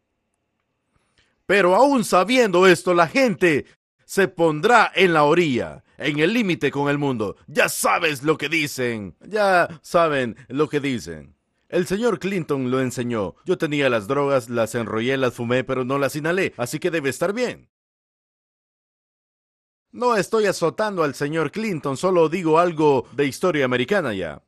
[1.46, 3.66] Pero aún sabiendo esto, la gente
[4.06, 7.36] se pondrá en la orilla, en el límite con el mundo.
[7.48, 9.16] Ya sabes lo que dicen.
[9.22, 11.36] Ya saben lo que dicen.
[11.70, 13.36] El señor Clinton lo enseñó.
[13.46, 17.10] Yo tenía las drogas, las enrollé, las fumé, pero no las inhalé, así que debe
[17.10, 17.70] estar bien.
[19.92, 24.44] No estoy azotando al señor Clinton, solo digo algo de historia americana ya.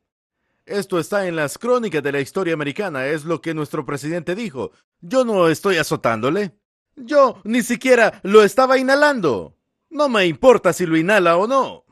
[0.66, 4.72] Esto está en las crónicas de la historia americana, es lo que nuestro presidente dijo.
[5.00, 6.52] Yo no estoy azotándole.
[7.00, 9.54] Yo ni siquiera lo estaba inhalando.
[9.90, 11.84] No me importa si lo inhala o no.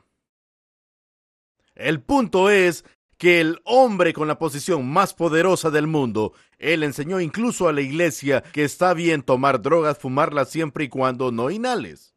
[1.75, 2.85] El punto es
[3.17, 7.81] que el hombre con la posición más poderosa del mundo, él enseñó incluso a la
[7.81, 12.13] iglesia que está bien tomar drogas, fumarlas siempre y cuando no inhales.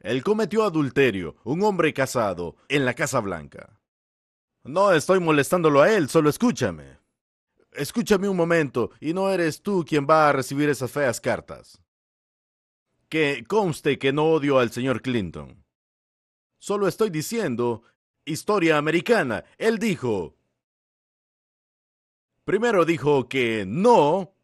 [0.00, 3.80] Él cometió adulterio, un hombre casado, en la Casa Blanca.
[4.62, 6.98] No estoy molestándolo a él, solo escúchame.
[7.74, 11.80] Escúchame un momento, y no eres tú quien va a recibir esas feas cartas.
[13.08, 15.64] Que conste que no odio al señor Clinton.
[16.58, 17.82] Solo estoy diciendo
[18.24, 19.44] historia americana.
[19.58, 20.36] Él dijo...
[22.44, 24.34] Primero dijo que no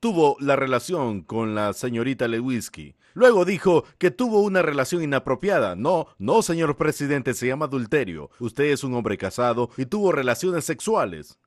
[0.00, 2.96] tuvo la relación con la señorita Lewinsky.
[3.14, 5.76] Luego dijo que tuvo una relación inapropiada.
[5.76, 8.30] No, no, señor presidente, se llama adulterio.
[8.38, 11.38] Usted es un hombre casado y tuvo relaciones sexuales.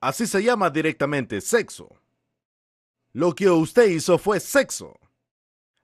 [0.00, 2.00] Así se llama directamente sexo.
[3.12, 4.98] Lo que usted hizo fue sexo.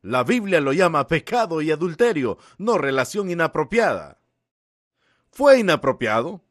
[0.01, 4.21] La Biblia lo llama pecado y adulterio, no relación inapropiada.
[5.31, 6.43] ¿Fue inapropiado?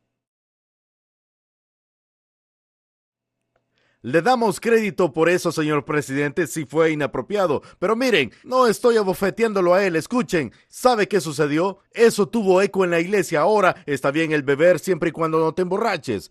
[4.06, 7.64] Le damos crédito por eso, señor presidente, si fue inapropiado.
[7.80, 9.96] Pero miren, no estoy abofeteándolo a él.
[9.96, 11.80] Escuchen, ¿sabe qué sucedió?
[11.90, 13.40] Eso tuvo eco en la iglesia.
[13.40, 16.30] Ahora está bien el beber siempre y cuando no te emborraches.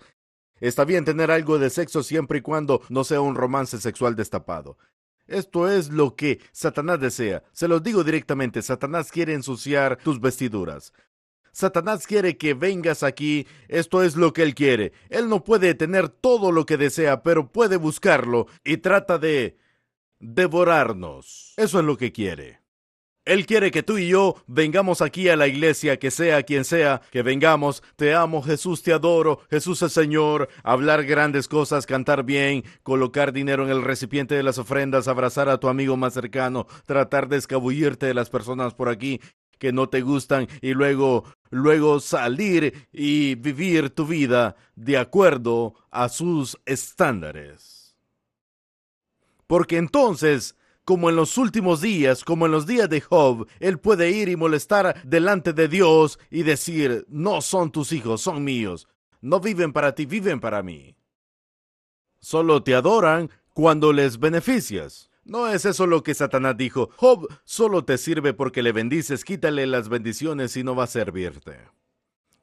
[0.60, 4.78] Está bien tener algo de sexo siempre y cuando no sea un romance sexual destapado.
[5.26, 7.42] Esto es lo que Satanás desea.
[7.52, 10.92] Se los digo directamente, Satanás quiere ensuciar tus vestiduras.
[11.52, 14.92] Satanás quiere que vengas aquí, esto es lo que él quiere.
[15.08, 19.56] Él no puede tener todo lo que desea, pero puede buscarlo y trata de
[20.18, 21.54] devorarnos.
[21.56, 22.63] Eso es lo que quiere.
[23.24, 27.00] Él quiere que tú y yo vengamos aquí a la iglesia, que sea quien sea,
[27.10, 32.64] que vengamos, te amo Jesús, te adoro, Jesús es Señor, hablar grandes cosas, cantar bien,
[32.82, 37.28] colocar dinero en el recipiente de las ofrendas, abrazar a tu amigo más cercano, tratar
[37.28, 39.20] de escabullirte de las personas por aquí
[39.58, 46.10] que no te gustan y luego luego salir y vivir tu vida de acuerdo a
[46.10, 47.96] sus estándares.
[49.46, 54.10] Porque entonces como en los últimos días, como en los días de Job, él puede
[54.10, 58.88] ir y molestar delante de Dios y decir, no son tus hijos, son míos.
[59.20, 60.94] No viven para ti, viven para mí.
[62.20, 65.10] Solo te adoran cuando les beneficias.
[65.24, 66.90] No es eso lo que Satanás dijo.
[66.96, 71.56] Job solo te sirve porque le bendices, quítale las bendiciones y no va a servirte.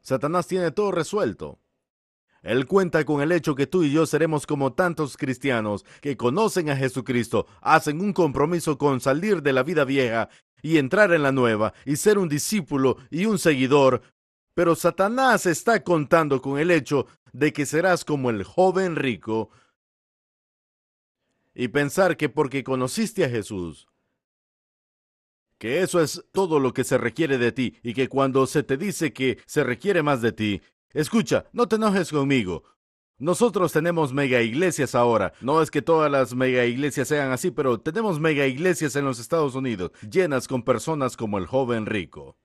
[0.01, 1.59] Satanás tiene todo resuelto.
[2.41, 6.69] Él cuenta con el hecho que tú y yo seremos como tantos cristianos que conocen
[6.69, 10.29] a Jesucristo, hacen un compromiso con salir de la vida vieja
[10.63, 14.01] y entrar en la nueva y ser un discípulo y un seguidor.
[14.55, 19.49] Pero Satanás está contando con el hecho de que serás como el joven rico
[21.53, 23.87] y pensar que porque conociste a Jesús,
[25.57, 28.77] que eso es todo lo que se requiere de ti y que cuando se te
[28.77, 30.61] dice que se requiere más de ti,
[30.93, 32.63] Escucha, no te enojes conmigo.
[33.17, 35.33] Nosotros tenemos mega iglesias ahora.
[35.41, 39.19] No es que todas las mega iglesias sean así, pero tenemos mega iglesias en los
[39.19, 42.35] Estados Unidos, llenas con personas como el joven rico.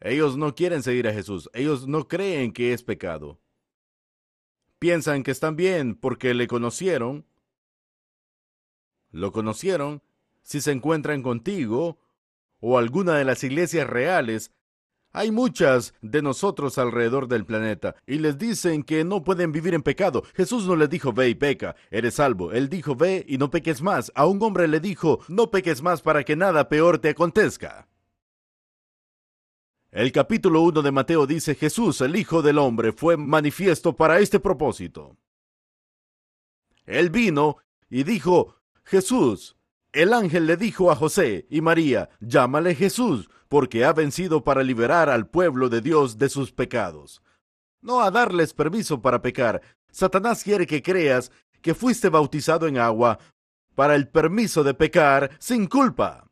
[0.00, 1.50] Ellos no quieren seguir a Jesús.
[1.52, 3.38] Ellos no creen que es pecado.
[4.78, 7.26] Piensan que están bien porque le conocieron.
[9.10, 10.02] Lo conocieron
[10.42, 11.98] si se encuentran contigo
[12.60, 14.52] o alguna de las iglesias reales
[15.12, 19.82] hay muchas de nosotros alrededor del planeta y les dicen que no pueden vivir en
[19.82, 20.22] pecado.
[20.34, 22.52] Jesús no les dijo ve y peca, eres salvo.
[22.52, 24.12] Él dijo ve y no peques más.
[24.14, 27.88] A un hombre le dijo no peques más para que nada peor te acontezca.
[29.90, 34.38] El capítulo 1 de Mateo dice Jesús, el Hijo del Hombre, fue manifiesto para este
[34.38, 35.16] propósito.
[36.86, 37.56] Él vino
[37.88, 38.54] y dijo,
[38.84, 39.56] Jesús.
[39.92, 45.10] El ángel le dijo a José y María, llámale Jesús, porque ha vencido para liberar
[45.10, 47.22] al pueblo de Dios de sus pecados.
[47.82, 49.60] No a darles permiso para pecar.
[49.90, 53.18] Satanás quiere que creas que fuiste bautizado en agua
[53.74, 56.30] para el permiso de pecar sin culpa.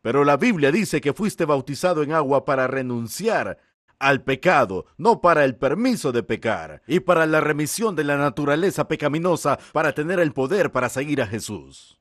[0.00, 3.58] Pero la Biblia dice que fuiste bautizado en agua para renunciar
[3.98, 8.86] al pecado, no para el permiso de pecar, y para la remisión de la naturaleza
[8.86, 11.98] pecaminosa, para tener el poder para seguir a Jesús.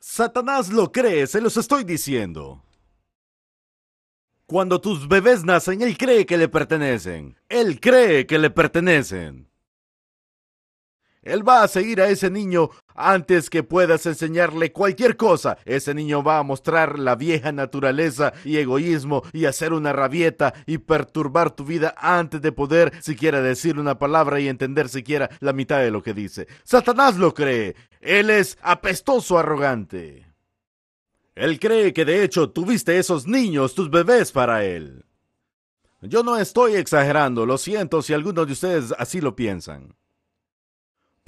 [0.00, 2.62] Satanás lo cree, se los estoy diciendo.
[4.46, 7.36] Cuando tus bebés nacen, él cree que le pertenecen.
[7.48, 9.47] Él cree que le pertenecen.
[11.28, 15.58] Él va a seguir a ese niño antes que puedas enseñarle cualquier cosa.
[15.64, 20.78] Ese niño va a mostrar la vieja naturaleza y egoísmo y hacer una rabieta y
[20.78, 25.80] perturbar tu vida antes de poder siquiera decir una palabra y entender siquiera la mitad
[25.80, 26.48] de lo que dice.
[26.64, 27.76] Satanás lo cree.
[28.00, 30.26] Él es apestoso arrogante.
[31.34, 35.04] Él cree que de hecho tuviste esos niños, tus bebés para él.
[36.00, 39.97] Yo no estoy exagerando, lo siento si algunos de ustedes así lo piensan.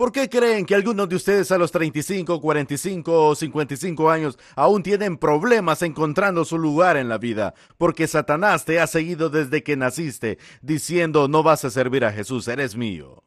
[0.01, 4.82] ¿Por qué creen que algunos de ustedes a los 35, 45 o 55 años aún
[4.82, 7.53] tienen problemas encontrando su lugar en la vida?
[7.76, 12.48] Porque Satanás te ha seguido desde que naciste, diciendo no vas a servir a Jesús,
[12.48, 13.24] eres mío.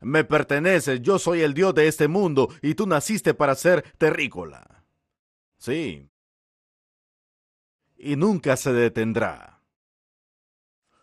[0.00, 4.86] Me perteneces, yo soy el Dios de este mundo y tú naciste para ser terrícola.
[5.58, 6.08] Sí.
[7.98, 9.60] Y nunca se detendrá.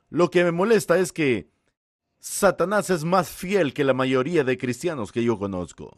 [0.10, 1.52] Lo que me molesta es que
[2.28, 5.98] Satanás es más fiel que la mayoría de cristianos que yo conozco.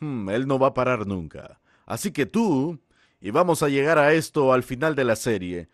[0.00, 1.60] Hmm, él no va a parar nunca.
[1.84, 2.80] Así que tú,
[3.20, 5.68] y vamos a llegar a esto al final de la serie,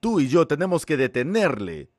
[0.00, 1.90] tú y yo tenemos que detenerle.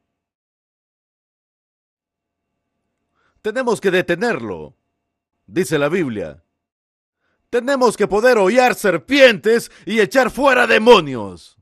[3.41, 4.76] Tenemos que detenerlo,
[5.47, 6.43] dice la Biblia.
[7.49, 11.59] Tenemos que poder hollar serpientes y echar fuera demonios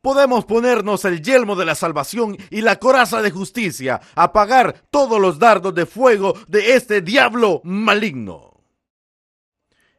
[0.00, 5.38] podemos ponernos el yelmo de la salvación y la coraza de justicia, apagar todos los
[5.38, 8.62] dardos de fuego de este diablo maligno.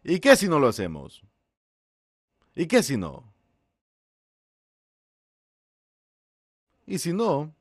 [0.03, 1.21] ¿Y qué si no lo hacemos?
[2.55, 3.31] ¿Y qué si no?
[6.85, 7.55] ¿Y si no?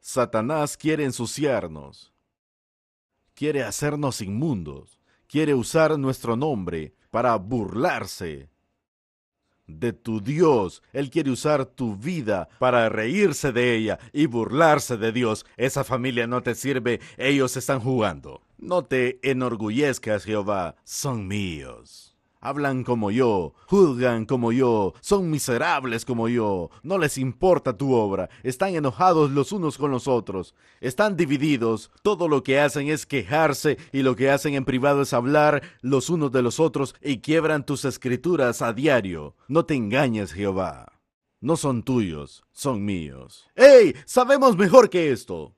[0.00, 2.12] Satanás quiere ensuciarnos,
[3.34, 8.48] quiere hacernos inmundos, quiere usar nuestro nombre para burlarse
[9.68, 10.82] de tu Dios.
[10.92, 15.46] Él quiere usar tu vida para reírse de ella y burlarse de Dios.
[15.56, 18.40] Esa familia no te sirve, ellos están jugando.
[18.58, 22.11] No te enorgullezcas, Jehová, son míos
[22.42, 28.28] hablan como yo, juzgan como yo, son miserables como yo, no les importa tu obra,
[28.42, 33.78] están enojados los unos con los otros, están divididos, todo lo que hacen es quejarse
[33.92, 37.64] y lo que hacen en privado es hablar los unos de los otros y quiebran
[37.64, 39.36] tus escrituras a diario.
[39.46, 40.92] No te engañes, Jehová.
[41.40, 43.48] No son tuyos, son míos.
[43.54, 43.94] ¡Ey!
[44.04, 45.54] Sabemos mejor que esto.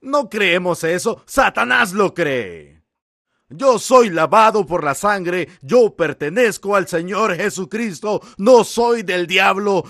[0.00, 2.79] No creemos eso, Satanás lo cree.
[3.50, 9.82] Yo soy lavado por la sangre, yo pertenezco al Señor Jesucristo, no soy del diablo.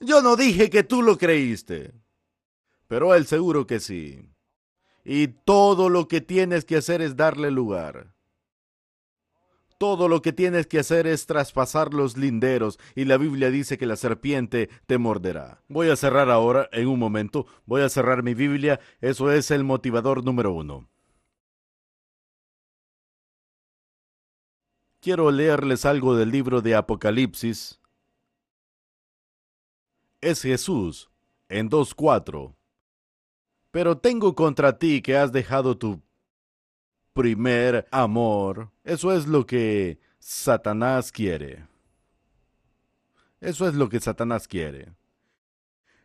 [0.00, 1.92] Yo no dije que tú lo creíste,
[2.88, 4.30] pero él seguro que sí.
[5.04, 8.14] Y todo lo que tienes que hacer es darle lugar.
[9.78, 13.86] Todo lo que tienes que hacer es traspasar los linderos y la Biblia dice que
[13.86, 15.60] la serpiente te morderá.
[15.68, 17.46] Voy a cerrar ahora en un momento.
[17.66, 18.78] Voy a cerrar mi Biblia.
[19.00, 20.91] Eso es el motivador número uno.
[25.02, 27.80] Quiero leerles algo del libro de Apocalipsis.
[30.20, 31.10] Es Jesús
[31.48, 32.54] en 2.4.
[33.72, 36.00] Pero tengo contra ti que has dejado tu
[37.12, 38.70] primer amor.
[38.84, 41.66] Eso es lo que Satanás quiere.
[43.40, 44.92] Eso es lo que Satanás quiere.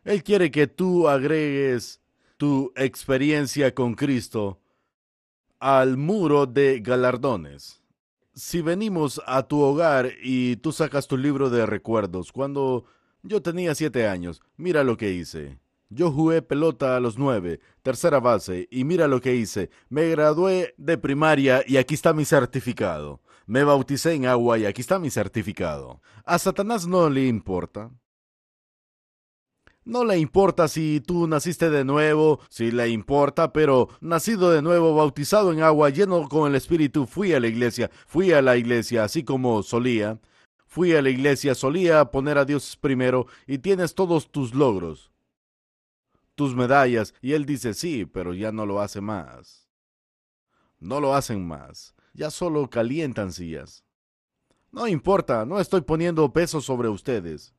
[0.02, 2.00] Él quiere que tú agregues
[2.36, 4.58] tu experiencia con Cristo
[5.60, 7.78] al muro de galardones
[8.38, 12.84] si venimos a tu hogar y tú sacas tu libro de recuerdos, cuando
[13.22, 15.58] yo tenía siete años, mira lo que hice.
[15.90, 19.70] Yo jugué pelota a los nueve, tercera base, y mira lo que hice.
[19.88, 23.20] Me gradué de primaria y aquí está mi certificado.
[23.46, 26.00] Me bauticé en agua y aquí está mi certificado.
[26.24, 27.90] A Satanás no le importa.
[29.88, 34.94] No le importa si tú naciste de nuevo, si le importa, pero nacido de nuevo,
[34.94, 39.04] bautizado en agua, lleno con el Espíritu, fui a la iglesia, fui a la iglesia,
[39.04, 40.20] así como solía.
[40.66, 45.10] Fui a la iglesia, solía poner a Dios primero y tienes todos tus logros.
[46.34, 47.14] tus medallas.
[47.22, 49.70] Y él dice, sí, pero ya no lo hace más.
[50.78, 51.94] No lo hacen más.
[52.12, 53.84] Ya solo calientan sillas.
[54.70, 57.54] No importa, no estoy poniendo peso sobre ustedes.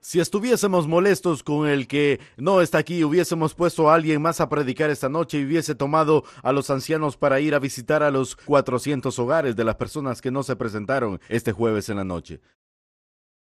[0.00, 4.48] Si estuviésemos molestos con el que no está aquí, hubiésemos puesto a alguien más a
[4.48, 8.36] predicar esta noche y hubiese tomado a los ancianos para ir a visitar a los
[8.36, 12.40] 400 hogares de las personas que no se presentaron este jueves en la noche.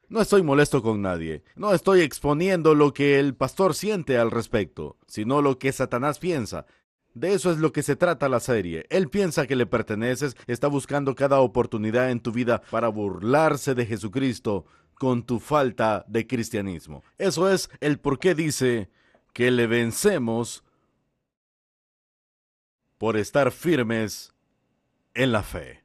[0.09, 4.97] No estoy molesto con nadie, no estoy exponiendo lo que el pastor siente al respecto,
[5.07, 6.65] sino lo que Satanás piensa.
[7.13, 8.85] De eso es lo que se trata la serie.
[8.89, 13.85] Él piensa que le perteneces, está buscando cada oportunidad en tu vida para burlarse de
[13.85, 14.65] Jesucristo
[15.03, 17.03] con tu falta de cristianismo.
[17.17, 18.89] Eso es el por qué dice
[19.33, 20.63] que le vencemos
[22.97, 24.33] por estar firmes
[25.13, 25.83] en la fe.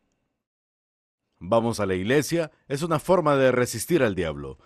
[1.40, 4.60] Vamos a la iglesia es una forma de resistir al diablo.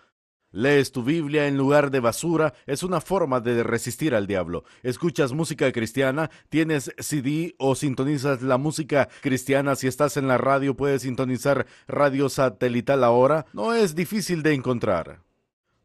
[0.52, 4.64] Lees tu Biblia en lugar de basura, es una forma de resistir al diablo.
[4.82, 9.76] Escuchas música cristiana, tienes CD o sintonizas la música cristiana.
[9.76, 13.46] Si estás en la radio, puedes sintonizar radio satelital ahora.
[13.54, 15.22] No es difícil de encontrar.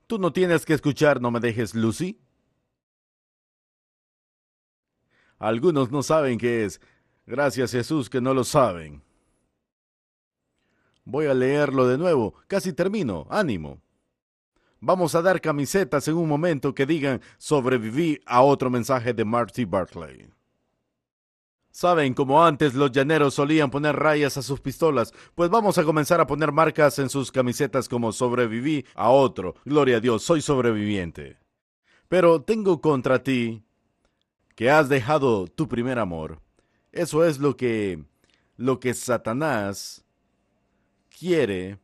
[0.05, 2.19] Tú no tienes que escuchar No me dejes Lucy.
[5.39, 6.81] Algunos no saben qué es.
[7.25, 9.01] Gracias Jesús que no lo saben.
[11.05, 12.33] Voy a leerlo de nuevo.
[12.47, 13.27] Casi termino.
[13.29, 13.81] Ánimo.
[14.79, 19.65] Vamos a dar camisetas en un momento que digan sobreviví a otro mensaje de Marty
[19.65, 20.29] Barclay.
[21.71, 26.19] Saben, como antes los llaneros solían poner rayas a sus pistolas, pues vamos a comenzar
[26.19, 29.55] a poner marcas en sus camisetas como sobreviví a otro.
[29.63, 31.37] Gloria a Dios, soy sobreviviente.
[32.07, 33.63] Pero tengo contra ti
[34.55, 36.41] que has dejado tu primer amor.
[36.91, 38.03] Eso es lo que
[38.55, 40.03] lo que Satanás
[41.15, 41.77] quiere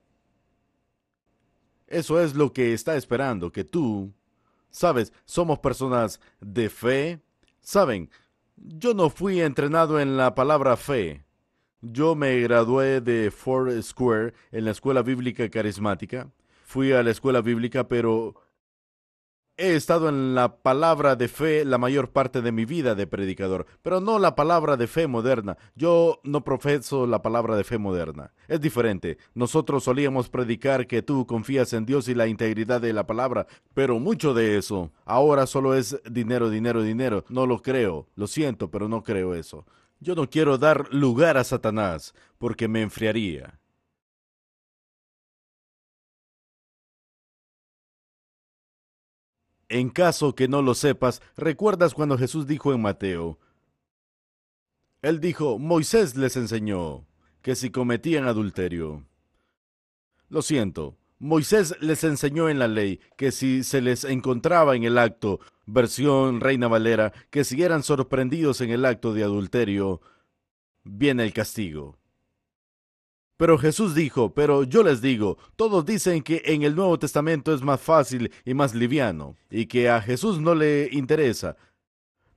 [1.93, 4.11] eso es lo que está esperando, que tú,
[4.69, 7.21] sabes, somos personas de fe.
[7.61, 8.09] Saben,
[8.57, 11.23] yo no fui entrenado en la palabra fe.
[11.81, 16.29] Yo me gradué de Ford Square en la escuela bíblica carismática.
[16.63, 18.35] Fui a la escuela bíblica, pero
[19.55, 23.67] He estado en la palabra de fe la mayor parte de mi vida de predicador,
[23.83, 25.59] pero no la palabra de fe moderna.
[25.75, 28.33] Yo no profeso la palabra de fe moderna.
[28.47, 29.19] Es diferente.
[29.35, 33.45] Nosotros solíamos predicar que tú confías en Dios y la integridad de la palabra,
[33.75, 37.23] pero mucho de eso ahora solo es dinero, dinero, dinero.
[37.29, 38.07] No lo creo.
[38.15, 39.67] Lo siento, pero no creo eso.
[39.99, 43.59] Yo no quiero dar lugar a Satanás, porque me enfriaría.
[49.73, 53.39] En caso que no lo sepas, ¿recuerdas cuando Jesús dijo en Mateo?
[55.01, 57.07] Él dijo, Moisés les enseñó
[57.41, 59.03] que si cometían adulterio.
[60.29, 64.99] Lo siento, Moisés les enseñó en la ley que si se les encontraba en el
[64.99, 70.01] acto, versión Reina Valera, que si eran sorprendidos en el acto de adulterio,
[70.83, 71.97] viene el castigo.
[73.37, 77.61] Pero Jesús dijo, pero yo les digo, todos dicen que en el Nuevo Testamento es
[77.61, 81.57] más fácil y más liviano, y que a Jesús no le interesa.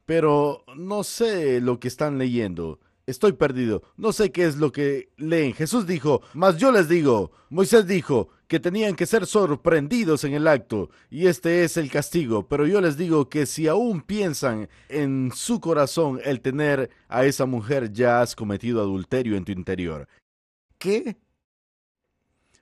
[0.07, 2.81] Pero no sé lo que están leyendo.
[3.07, 3.83] Estoy perdido.
[3.97, 5.53] No sé qué es lo que leen.
[5.53, 10.49] Jesús dijo, mas yo les digo, Moisés dijo que tenían que ser sorprendidos en el
[10.49, 12.49] acto, y este es el castigo.
[12.49, 17.47] Pero yo les digo que si aún piensan en su corazón el tener a esa
[17.47, 20.09] mujer, ya has cometido adulterio en tu interior.
[20.79, 21.17] ¿Qué?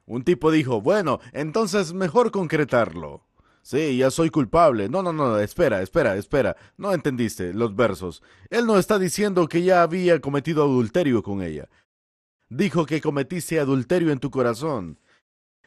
[0.06, 3.26] Un tipo dijo, bueno, entonces mejor concretarlo.
[3.62, 4.90] Sí, ya soy culpable.
[4.90, 6.54] No, no, no, espera, espera, espera.
[6.76, 8.22] No entendiste los versos.
[8.50, 11.70] Él no está diciendo que ya había cometido adulterio con ella.
[12.50, 15.00] Dijo que cometiste adulterio en tu corazón,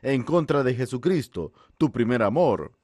[0.04, 2.78] en contra de Jesucristo, tu primer amor.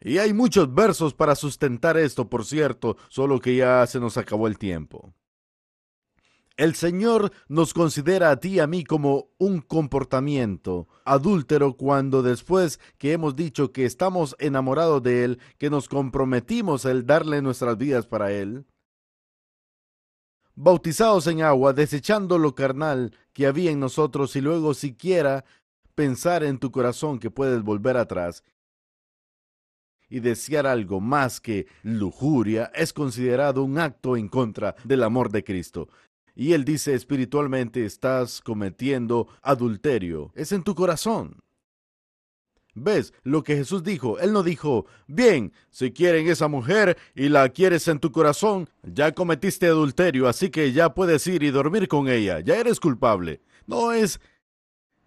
[0.00, 4.48] Y hay muchos versos para sustentar esto, por cierto, solo que ya se nos acabó
[4.48, 5.14] el tiempo.
[6.58, 12.80] El Señor nos considera a ti y a mí como un comportamiento adúltero cuando después
[12.98, 18.08] que hemos dicho que estamos enamorados de Él, que nos comprometimos el darle nuestras vidas
[18.08, 18.66] para Él,
[20.56, 25.44] bautizados en agua, desechando lo carnal que había en nosotros y luego siquiera
[25.94, 28.42] pensar en tu corazón que puedes volver atrás
[30.08, 35.44] y desear algo más que lujuria es considerado un acto en contra del amor de
[35.44, 35.88] Cristo.
[36.38, 40.30] Y él dice espiritualmente estás cometiendo adulterio.
[40.36, 41.40] Es en tu corazón.
[42.76, 44.20] ¿Ves lo que Jesús dijo?
[44.20, 49.10] Él no dijo, bien, si quieren esa mujer y la quieres en tu corazón, ya
[49.10, 53.40] cometiste adulterio, así que ya puedes ir y dormir con ella, ya eres culpable.
[53.66, 54.20] No es...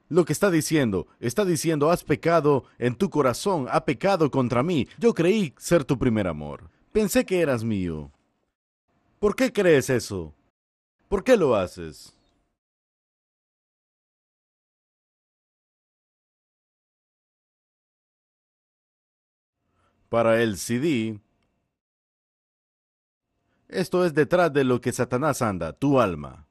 [0.10, 1.08] lo que está diciendo.
[1.22, 4.90] Está diciendo, has pecado en tu corazón, ha pecado contra mí.
[5.00, 6.70] Yo creí ser tu primer amor.
[6.92, 8.12] Pensé que eras mío.
[9.18, 10.36] ¿Por qué crees eso?
[11.12, 12.16] ¿Por qué lo haces?
[20.08, 21.20] Para el CD,
[23.68, 26.48] esto es detrás de lo que Satanás anda, tu alma.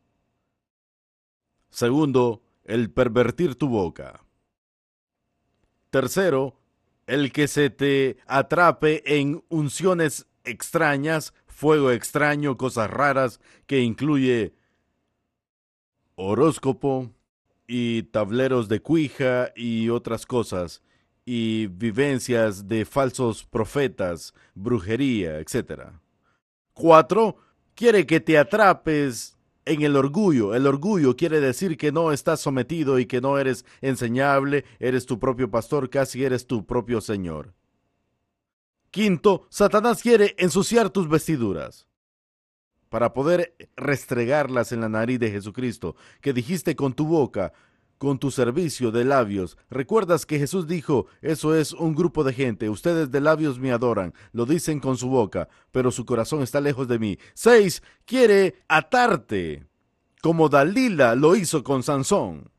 [1.70, 4.26] Segundo, el pervertir tu boca.
[5.88, 6.60] Tercero,
[7.06, 14.54] el que se te atrape en unciones extrañas, fuego extraño, cosas raras, que incluye
[16.14, 17.10] horóscopo
[17.66, 20.82] y tableros de cuija y otras cosas,
[21.26, 25.90] y vivencias de falsos profetas, brujería, etc.
[26.72, 27.36] Cuatro,
[27.74, 29.36] quiere que te atrapes
[29.66, 30.54] en el orgullo.
[30.54, 35.18] El orgullo quiere decir que no estás sometido y que no eres enseñable, eres tu
[35.18, 37.52] propio pastor, casi eres tu propio Señor.
[38.90, 41.86] Quinto, Satanás quiere ensuciar tus vestiduras
[42.88, 47.52] para poder restregarlas en la nariz de Jesucristo, que dijiste con tu boca,
[47.98, 49.56] con tu servicio de labios.
[49.70, 54.12] ¿Recuerdas que Jesús dijo, eso es un grupo de gente, ustedes de labios me adoran,
[54.32, 57.16] lo dicen con su boca, pero su corazón está lejos de mí?
[57.32, 59.66] Seis, quiere atarte,
[60.20, 62.50] como Dalila lo hizo con Sansón.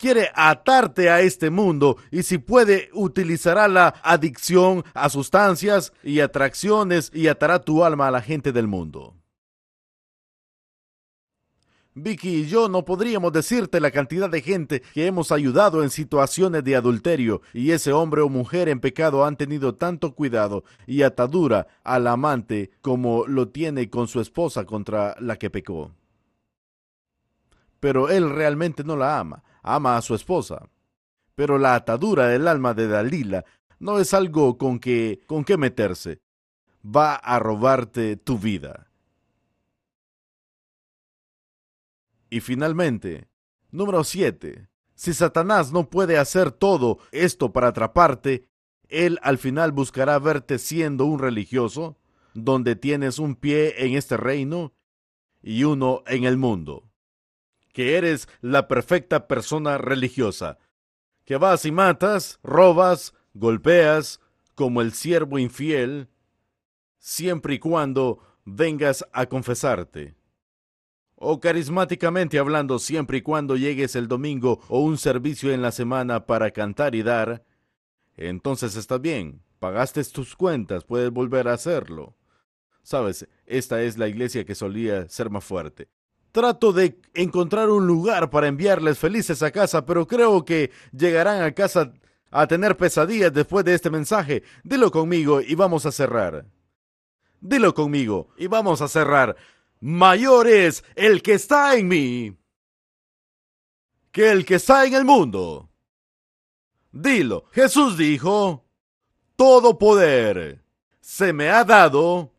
[0.00, 7.10] Quiere atarte a este mundo y si puede utilizará la adicción a sustancias y atracciones
[7.12, 9.14] y atará tu alma a la gente del mundo.
[11.92, 16.64] Vicky y yo no podríamos decirte la cantidad de gente que hemos ayudado en situaciones
[16.64, 21.66] de adulterio y ese hombre o mujer en pecado han tenido tanto cuidado y atadura
[21.84, 25.90] al amante como lo tiene con su esposa contra la que pecó.
[27.80, 30.68] Pero él realmente no la ama, ama a su esposa.
[31.34, 33.44] Pero la atadura del alma de Dalila
[33.78, 36.20] no es algo con que con que meterse.
[36.84, 38.90] Va a robarte tu vida.
[42.30, 43.28] Y finalmente,
[43.70, 44.68] número 7.
[44.94, 48.46] Si Satanás no puede hacer todo esto para atraparte,
[48.88, 51.96] él al final buscará verte siendo un religioso,
[52.34, 54.72] donde tienes un pie en este reino
[55.42, 56.89] y uno en el mundo.
[57.72, 60.58] Que eres la perfecta persona religiosa,
[61.24, 64.20] que vas y matas, robas, golpeas,
[64.54, 66.08] como el siervo infiel,
[66.98, 70.16] siempre y cuando vengas a confesarte
[71.22, 76.24] o carismáticamente hablando siempre y cuando llegues el domingo o un servicio en la semana
[76.24, 77.44] para cantar y dar,
[78.16, 82.16] entonces está bien, pagaste tus cuentas, puedes volver a hacerlo.
[82.82, 85.88] Sabes, esta es la iglesia que solía ser más fuerte.
[86.32, 91.52] Trato de encontrar un lugar para enviarles felices a casa, pero creo que llegarán a
[91.52, 91.92] casa
[92.30, 94.42] a tener pesadillas después de este mensaje.
[94.62, 96.46] Dilo conmigo y vamos a cerrar.
[97.40, 99.36] Dilo conmigo y vamos a cerrar
[99.80, 102.36] mayor es el que está en mí
[104.12, 105.70] que el que está en el mundo.
[106.92, 108.64] Dilo, Jesús dijo,
[109.36, 110.64] todo poder
[111.00, 112.32] se me ha dado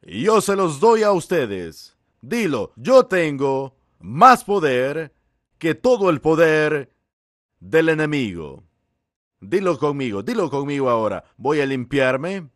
[0.00, 1.91] y yo se los doy a ustedes.
[2.22, 5.12] Dilo, yo tengo más poder
[5.58, 6.94] que todo el poder
[7.58, 8.62] del enemigo.
[9.40, 11.24] Dilo conmigo, dilo conmigo ahora.
[11.36, 12.48] Voy a limpiarme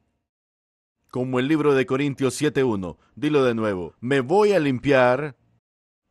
[1.10, 2.96] como el libro de Corintios 7.1.
[3.16, 3.94] Dilo de nuevo.
[4.00, 5.36] Me voy a limpiar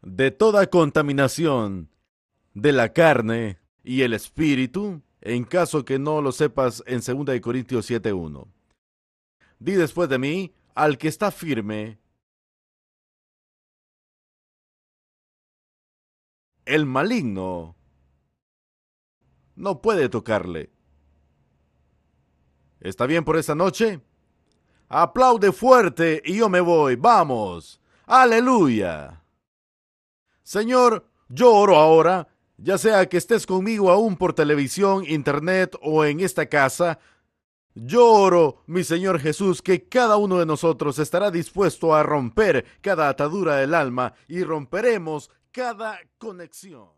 [0.01, 1.89] de toda contaminación
[2.53, 7.39] de la carne y el espíritu, en caso que no lo sepas en 2 de
[7.39, 8.47] Corintios 7.1.
[9.59, 11.99] Di después de mí, al que está firme,
[16.65, 17.75] el maligno
[19.55, 20.71] no puede tocarle.
[22.79, 24.01] ¿Está bien por esta noche?
[24.89, 26.95] Aplaude fuerte y yo me voy.
[26.95, 27.81] Vamos.
[28.05, 29.23] Aleluya.
[30.43, 36.19] Señor, yo oro ahora, ya sea que estés conmigo aún por televisión, internet o en
[36.19, 36.99] esta casa.
[37.73, 43.09] Yo oro, mi Señor Jesús, que cada uno de nosotros estará dispuesto a romper cada
[43.09, 46.94] atadura del alma y romperemos cada conexión.